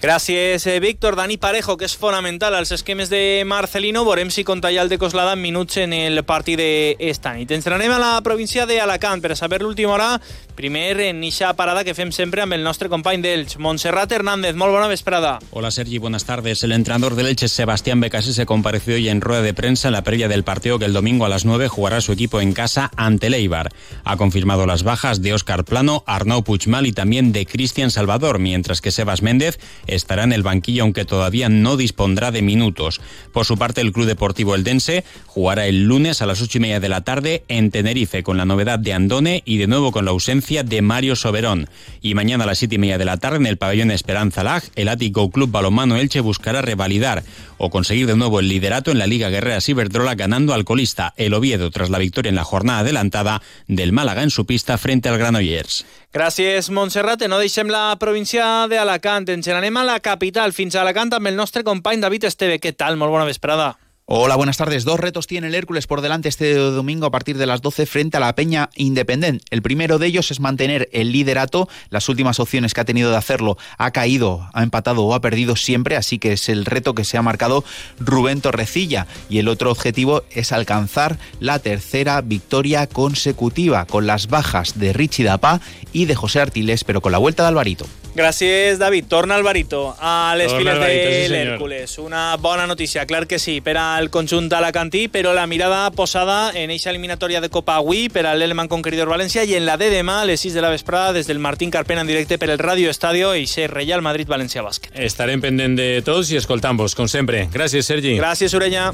Gràcies, 0.02 0.66
eh, 0.66 0.80
Víctor. 0.80 1.18
Dani 1.18 1.36
Parejo, 1.36 1.76
que 1.76 1.84
és 1.84 1.98
fonamental 2.00 2.56
als 2.56 2.72
esquemes 2.72 3.10
de 3.10 3.44
Marcelino. 3.46 4.06
Veurem 4.06 4.30
si 4.32 4.46
ja 4.46 4.82
el 4.82 4.88
de 4.88 4.98
Coslada 4.98 5.34
en 5.34 5.42
minuts 5.42 5.76
en 5.76 5.92
el 5.92 6.24
partit 6.24 6.58
d'esta 6.58 7.34
nit. 7.34 7.52
Ens 7.52 7.68
anem 7.68 7.92
a 7.92 8.00
la 8.00 8.22
província 8.24 8.66
d'Alacant 8.66 9.22
per 9.22 9.36
saber 9.36 9.62
l'última 9.62 9.92
hora. 9.92 10.22
Primer, 10.56 11.00
en 11.02 11.24
eixa 11.24 11.54
parada 11.54 11.84
que 11.84 11.94
fem 11.94 12.12
sempre 12.12 12.42
amb 12.42 12.54
el 12.54 12.64
nostre 12.64 12.88
company 12.88 13.22
d'Elx, 13.22 13.58
Montserrat 13.60 14.12
Hernández. 14.12 14.56
Molt 14.56 14.72
bona 14.72 14.88
vesprada. 14.88 15.40
Hola, 15.52 15.70
Sergi. 15.70 15.98
Buenas 15.98 16.24
tardes. 16.24 16.64
El 16.64 16.72
entrenador 16.72 17.16
del 17.16 17.28
Elche, 17.28 17.50
Sebastián 17.50 18.00
Becasí, 18.00 18.34
se 18.34 18.46
compareció 18.46 18.96
hoy 18.96 19.10
en 19.10 19.20
rueda 19.20 19.42
de 19.42 19.54
prensa 19.54 19.90
en 19.90 19.94
la 19.94 20.04
previa 20.04 20.30
del 20.30 20.46
partido 20.46 20.80
que 20.80 20.86
el 20.86 20.94
domingo 20.94 21.26
a 21.26 21.30
las 21.30 21.44
9 21.44 21.68
jugará 21.68 22.00
su 22.00 22.14
equipo 22.14 22.40
en 22.40 22.54
casa 22.54 22.90
ante 22.96 23.28
el 23.28 23.34
Eibar. 23.34 23.70
Ha 24.06 24.16
confirmado 24.16 24.66
las 24.66 24.84
bajas 24.84 25.22
de 25.22 25.34
Óscar 25.34 25.66
Plano, 25.66 26.04
Arnau 26.08 26.44
Puigmal 26.44 26.88
y 26.88 26.94
también 26.94 27.34
de 27.34 27.46
Cristian 27.46 27.92
Salvador, 27.92 28.40
mientras 28.40 28.80
que 28.80 28.92
Sebas 28.92 29.22
Méndez 29.22 29.60
estará 29.96 30.24
en 30.24 30.34
el 30.34 30.44
banquillo 30.44 30.84
aunque 30.84 31.06
todavía 31.06 31.50
no 31.50 31.78
dispondrá 31.78 32.32
de 32.32 32.42
minutos. 32.42 33.02
Por 33.32 33.46
su 33.46 33.58
parte, 33.58 33.82
el 33.82 33.92
Club 33.92 34.06
Deportivo 34.06 34.56
Eldense 34.56 35.04
jugará 35.26 35.68
el 35.68 35.84
lunes 35.84 36.22
a 36.22 36.26
las 36.26 36.42
ocho 36.42 36.58
y 36.58 36.62
media 36.62 36.80
de 36.80 36.90
la 36.90 37.02
tarde 37.02 37.44
en 37.48 37.72
Tenerife 37.72 38.24
con 38.24 38.38
la 38.38 38.46
novedad 38.46 38.80
de 38.80 38.94
Andone 38.94 39.44
y 39.46 39.58
de 39.58 39.68
nuevo 39.68 39.92
con 39.92 40.06
la 40.06 40.12
ausencia 40.12 40.64
de 40.64 40.82
Mario 40.82 41.16
Soberón. 41.16 41.70
Y 42.02 42.14
mañana 42.14 42.44
a 42.44 42.48
las 42.48 42.60
siete 42.60 42.76
y 42.76 42.80
media 42.80 42.98
de 42.98 43.06
la 43.06 43.18
tarde 43.18 43.38
en 43.38 43.46
el 43.46 43.58
pabellón 43.58 43.92
Esperanza 43.92 44.44
Lag, 44.44 44.64
el 44.76 44.90
Ático 44.90 45.30
Club 45.30 45.52
Balomano 45.52 45.98
Elche 45.98 46.22
buscará 46.22 46.62
revalidar 46.62 47.24
o 47.58 47.70
conseguir 47.70 48.08
de 48.08 48.16
nuevo 48.16 48.40
el 48.40 48.48
liderato 48.48 48.92
en 48.92 49.00
la 49.00 49.08
Liga 49.08 49.30
Guerrera 49.30 49.62
Ciberdrola 49.62 50.16
ganando 50.16 50.54
al 50.54 50.66
colista 50.66 51.14
el 51.18 51.34
Oviedo 51.34 51.72
tras 51.72 51.90
la 51.90 52.00
victoria 52.00 52.30
en 52.30 52.36
la 52.36 52.44
jornada 52.44 52.80
adelantada 52.80 53.42
del 53.68 53.92
Málaga 53.92 54.24
en 54.24 54.30
su 54.30 54.46
pista 54.46 54.78
frente 54.78 55.10
al 55.10 55.18
Granollers. 55.18 55.86
Gràcies, 56.10 56.72
Montserrat. 56.74 57.22
No 57.30 57.38
deixem 57.38 57.70
la 57.70 57.94
província 58.02 58.46
d'Alacant. 58.72 59.28
Ens 59.30 59.46
n'anem 59.46 59.78
a 59.78 59.84
la 59.86 60.00
capital, 60.02 60.56
fins 60.58 60.74
a 60.74 60.82
Alacant, 60.82 61.14
amb 61.14 61.30
el 61.30 61.38
nostre 61.38 61.62
company 61.64 62.02
David 62.02 62.26
Esteve. 62.32 62.58
Què 62.58 62.74
tal? 62.74 62.98
Molt 62.98 63.14
bona 63.14 63.30
vesprada. 63.30 63.76
Hola, 64.12 64.36
buenas 64.38 64.58
tardes. 64.58 64.86
Dos 64.86 65.00
retos 65.00 65.28
tiene 65.28 65.46
el 65.46 65.54
Hércules 65.54 65.86
por 65.86 66.02
delante 66.02 66.30
este 66.30 66.56
domingo 66.56 67.06
a 67.06 67.12
partir 67.12 67.38
de 67.38 67.46
las 67.46 67.62
12 67.62 67.86
frente 67.86 68.18
a 68.18 68.20
la 68.20 68.34
Peña 68.34 68.72
Independent. 68.74 69.44
El 69.52 69.62
primero 69.62 70.00
de 70.00 70.08
ellos 70.08 70.32
es 70.32 70.40
mantener 70.40 70.90
el 70.94 71.12
liderato. 71.12 71.70
Las 71.92 72.10
últimas 72.10 72.40
opciones 72.40 72.74
que 72.74 72.82
ha 72.82 72.86
tenido 72.86 73.12
de 73.12 73.18
hacerlo 73.18 73.60
ha 73.78 73.92
caído, 73.92 74.50
ha 74.54 74.64
empatado 74.64 75.04
o 75.04 75.14
ha 75.14 75.22
perdido 75.22 75.56
siempre, 75.56 75.96
así 75.96 76.18
que 76.18 76.34
es 76.34 76.50
el 76.50 76.66
reto 76.66 76.96
que 76.96 77.04
se 77.04 77.20
ha 77.20 77.22
marcado 77.22 77.64
Rubén 78.00 78.42
Torrecilla. 78.42 79.06
Y 79.30 79.38
el 79.38 79.48
otro 79.48 79.70
objetivo 79.70 80.24
es 80.32 80.54
alcanzar 80.54 81.20
la 81.40 81.60
tercera 81.60 82.22
victoria 82.22 82.88
consecutiva 82.88 83.86
con 83.86 84.08
las 84.08 84.26
bajas 84.26 84.80
de 84.80 84.92
Richie 84.92 85.26
Dapa 85.26 85.62
y 85.94 86.06
de 86.06 86.16
José 86.16 86.42
Artiles, 86.42 86.84
pero 86.84 87.02
con 87.02 87.12
la 87.12 87.20
vuelta 87.20 87.44
de 87.44 87.50
Alvarito. 87.50 87.86
Gràcies, 88.20 88.78
David. 88.80 89.06
Torna 89.08 89.36
Alvarito 89.36 89.96
a 89.98 90.36
les 90.36 90.48
Torna 90.52 90.60
files 90.60 90.76
Alvarito, 90.76 91.10
sí, 91.10 91.16
de 91.16 91.28
senyor. 91.30 91.46
l'Hèrcules. 91.54 91.98
Una 92.04 92.36
bona 92.36 92.68
notícia, 92.68 93.06
clar 93.06 93.26
que 93.28 93.40
sí, 93.40 93.62
per 93.62 93.78
al 93.80 94.10
conjunt 94.12 94.52
alacantí, 94.52 95.08
però 95.08 95.32
la 95.34 95.48
mirada 95.48 95.90
posada 95.92 96.52
en 96.54 96.70
eixa 96.70 96.90
eliminatòria 96.92 97.40
de 97.40 97.48
Copa 97.50 97.78
avui 97.80 98.10
per 98.10 98.26
a 98.28 98.36
l'Eleman 98.36 98.68
Conqueridor 98.68 99.08
València 99.08 99.46
i 99.48 99.56
en 99.56 99.66
la 99.66 99.78
de 99.80 99.88
demà 99.94 100.20
a 100.22 100.26
les 100.28 100.44
6 100.44 100.54
de 100.54 100.62
la 100.66 100.70
vesprada 100.74 101.14
des 101.16 101.28
del 101.32 101.40
Martín 101.40 101.72
Carpena 101.72 102.02
en 102.02 102.08
directe 102.12 102.38
per 102.38 102.50
el 102.50 102.60
Radio 102.60 102.90
Estadio 102.90 103.36
i 103.36 103.48
ser 103.48 103.70
Real 103.72 104.02
Madrid 104.02 104.28
València 104.28 104.66
Bàsquet. 104.68 104.92
Estarem 105.00 105.40
pendent 105.40 105.80
de 105.80 106.02
tots 106.04 106.34
i 106.36 106.42
escoltant-vos, 106.44 106.96
com 107.00 107.08
sempre. 107.08 107.48
Gràcies, 107.54 107.88
Sergi. 107.88 108.18
Gràcies, 108.20 108.54
Orella. 108.54 108.92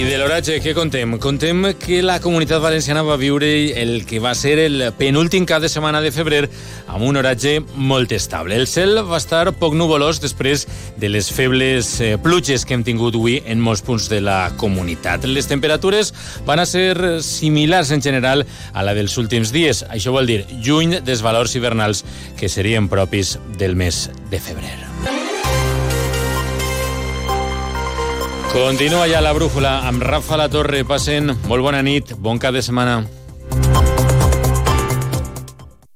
I 0.00 0.04
de 0.08 0.16
l'oratge, 0.16 0.54
què 0.64 0.72
contem? 0.72 1.10
Contem 1.20 1.74
que 1.76 1.98
la 2.00 2.14
comunitat 2.24 2.62
valenciana 2.64 3.02
va 3.04 3.18
viure 3.20 3.48
el 3.76 4.06
que 4.08 4.16
va 4.22 4.30
ser 4.38 4.54
el 4.62 4.80
penúltim 4.96 5.44
cap 5.44 5.60
de 5.60 5.68
setmana 5.68 6.00
de 6.00 6.08
febrer 6.14 6.38
amb 6.88 7.04
un 7.04 7.18
oratge 7.20 7.58
molt 7.76 8.14
estable. 8.16 8.56
El 8.56 8.64
cel 8.70 9.02
va 9.04 9.18
estar 9.20 9.52
poc 9.60 9.76
nuvolós 9.76 10.22
després 10.22 10.64
de 10.96 11.10
les 11.12 11.28
febles 11.28 11.90
eh, 12.00 12.14
pluges 12.16 12.64
que 12.64 12.78
hem 12.78 12.84
tingut 12.86 13.18
avui 13.18 13.42
en 13.44 13.60
molts 13.60 13.84
punts 13.84 14.08
de 14.08 14.22
la 14.24 14.38
comunitat. 14.56 15.26
Les 15.28 15.50
temperatures 15.50 16.14
van 16.48 16.64
a 16.64 16.68
ser 16.70 17.20
similars 17.20 17.92
en 17.92 18.00
general 18.00 18.46
a 18.72 18.86
la 18.86 18.96
dels 18.96 19.18
últims 19.20 19.52
dies. 19.52 19.84
Això 19.92 20.16
vol 20.16 20.32
dir 20.32 20.46
lluny 20.64 21.02
dels 21.04 21.20
valors 21.20 21.58
hivernals 21.60 22.06
que 22.40 22.48
serien 22.48 22.88
propis 22.88 23.36
del 23.60 23.76
mes 23.76 24.08
de 24.32 24.40
febrer. 24.40 24.89
Continua 28.52 29.06
ja 29.06 29.20
la 29.22 29.30
brújula 29.32 29.86
amb 29.86 30.02
Rafa 30.02 30.36
La 30.36 30.48
Torre. 30.50 30.82
Passen 30.82 31.30
molt 31.46 31.62
bona 31.62 31.84
nit, 31.86 32.16
bon 32.18 32.42
cap 32.42 32.56
de 32.56 32.62
setmana. 32.66 33.04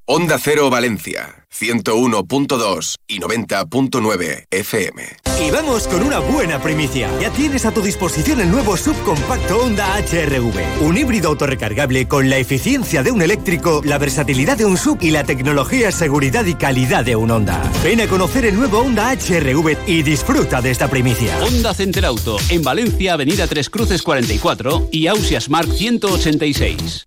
Onda 0.07 0.39
Cero 0.39 0.69
Valencia, 0.69 1.47
101.2 1.51 2.97
y 3.09 3.21
90.9 3.21 4.45
FM. 4.51 5.03
Y 5.43 5.51
vamos 5.51 5.89
con 5.89 6.03
una 6.03 6.19
buena 6.19 6.61
primicia. 6.61 7.09
Ya 7.23 7.31
tienes 7.31 7.65
a 7.65 7.73
tu 7.73 7.81
disposición 7.81 8.39
el 8.43 8.51
nuevo 8.51 8.77
subcompacto 8.77 9.61
Honda 9.61 9.97
HRV. 9.97 10.83
Un 10.83 10.99
híbrido 10.99 11.31
autorrecargable 11.31 12.07
con 12.07 12.29
la 12.29 12.37
eficiencia 12.37 13.03
de 13.03 13.13
un 13.13 13.23
eléctrico, 13.23 13.81
la 13.83 13.97
versatilidad 13.97 14.59
de 14.59 14.67
un 14.67 14.77
sub 14.77 14.99
y 15.01 15.11
la 15.11 15.25
tecnología, 15.25 15.91
seguridad 15.91 16.45
y 16.45 16.55
calidad 16.55 17.03
de 17.03 17.17
un 17.17 17.31
Honda. 17.31 17.63
Ven 17.83 18.03
a 18.03 18.07
conocer 18.07 18.45
el 18.45 18.57
nuevo 18.57 18.81
Honda 18.81 19.11
HRV 19.11 19.89
y 19.89 20.03
disfruta 20.03 20.61
de 20.61 20.71
esta 20.71 20.89
primicia. 20.89 21.43
Honda 21.43 21.73
Center 21.73 22.05
Auto, 22.05 22.37
en 22.51 22.63
Valencia, 22.63 23.15
Avenida 23.15 23.47
Tres 23.47 23.71
Cruces 23.71 24.03
44 24.03 24.91
y 24.93 25.07
Ausias 25.07 25.49
Mark 25.49 25.73
186. 25.73 27.07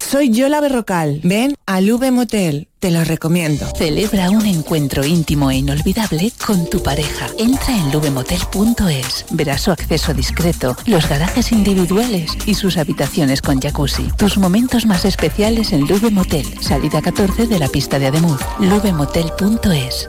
Soy 0.00 0.30
Yola 0.30 0.60
Berrocal. 0.60 1.20
Ven 1.22 1.54
al 1.66 1.90
V 1.90 2.10
Motel. 2.10 2.68
Te 2.80 2.90
lo 2.90 3.04
recomiendo. 3.04 3.66
Celebra 3.76 4.30
un 4.30 4.44
encuentro 4.46 5.04
íntimo 5.04 5.50
e 5.50 5.56
inolvidable 5.56 6.32
con 6.44 6.68
tu 6.68 6.82
pareja. 6.82 7.28
Entra 7.38 7.76
en 7.76 7.92
lubemotel.es. 7.92 9.26
Verás 9.30 9.60
su 9.60 9.70
acceso 9.70 10.14
discreto, 10.14 10.76
los 10.86 11.08
garajes 11.08 11.52
individuales 11.52 12.32
y 12.46 12.54
sus 12.54 12.76
habitaciones 12.76 13.42
con 13.42 13.60
jacuzzi. 13.60 14.08
Tus 14.16 14.38
momentos 14.38 14.86
más 14.86 15.04
especiales 15.04 15.72
en 15.72 15.86
Lube 15.86 16.10
Motel. 16.10 16.46
Salida 16.60 17.02
14 17.02 17.46
de 17.46 17.58
la 17.58 17.68
pista 17.68 17.98
de 17.98 18.06
Ademuz. 18.06 18.40
lubemotel.es. 18.58 20.08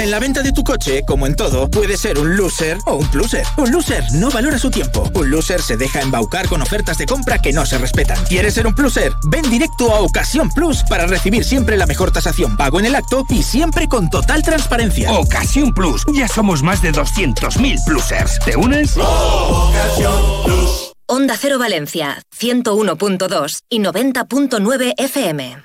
En 0.00 0.10
la 0.10 0.18
venta 0.18 0.42
de 0.42 0.52
tu 0.52 0.62
coche, 0.62 1.02
como 1.06 1.26
en 1.26 1.34
todo, 1.34 1.70
puede 1.70 1.96
ser 1.96 2.18
un 2.18 2.36
loser 2.36 2.78
o 2.86 2.94
un 2.96 3.08
pluser. 3.08 3.44
Un 3.56 3.70
loser 3.72 4.04
no 4.12 4.30
valora 4.30 4.58
su 4.58 4.70
tiempo. 4.70 5.10
Un 5.14 5.30
loser 5.30 5.62
se 5.62 5.76
deja 5.76 6.00
embaucar 6.00 6.48
con 6.48 6.62
ofertas 6.62 6.98
de 6.98 7.06
compra 7.06 7.40
que 7.40 7.52
no 7.52 7.64
se 7.66 7.78
respetan. 7.78 8.22
¿Quieres 8.26 8.54
ser 8.54 8.66
un 8.66 8.74
pluser? 8.74 9.12
Ven 9.30 9.48
directo 9.50 9.94
a 9.94 10.00
Ocasión 10.00 10.50
Plus 10.50 10.82
para 10.88 11.06
recibir 11.06 11.44
siempre 11.44 11.76
la 11.76 11.86
mejor 11.86 12.12
tasación 12.12 12.56
pago 12.56 12.78
en 12.80 12.86
el 12.86 12.94
acto 12.94 13.24
y 13.28 13.42
siempre 13.42 13.88
con 13.88 14.10
total 14.10 14.42
transparencia. 14.42 15.12
Ocasión 15.12 15.72
Plus. 15.72 16.04
Ya 16.14 16.28
somos 16.28 16.62
más 16.62 16.82
de 16.82 16.92
200.000 16.92 17.84
plusers. 17.84 18.38
¿Te 18.44 18.56
unes? 18.56 18.96
Onda 21.06 21.36
Cero 21.38 21.58
Valencia, 21.58 22.22
101.2 22.40 23.60
y 23.68 23.80
90.9 23.80 24.94
FM. 24.96 25.64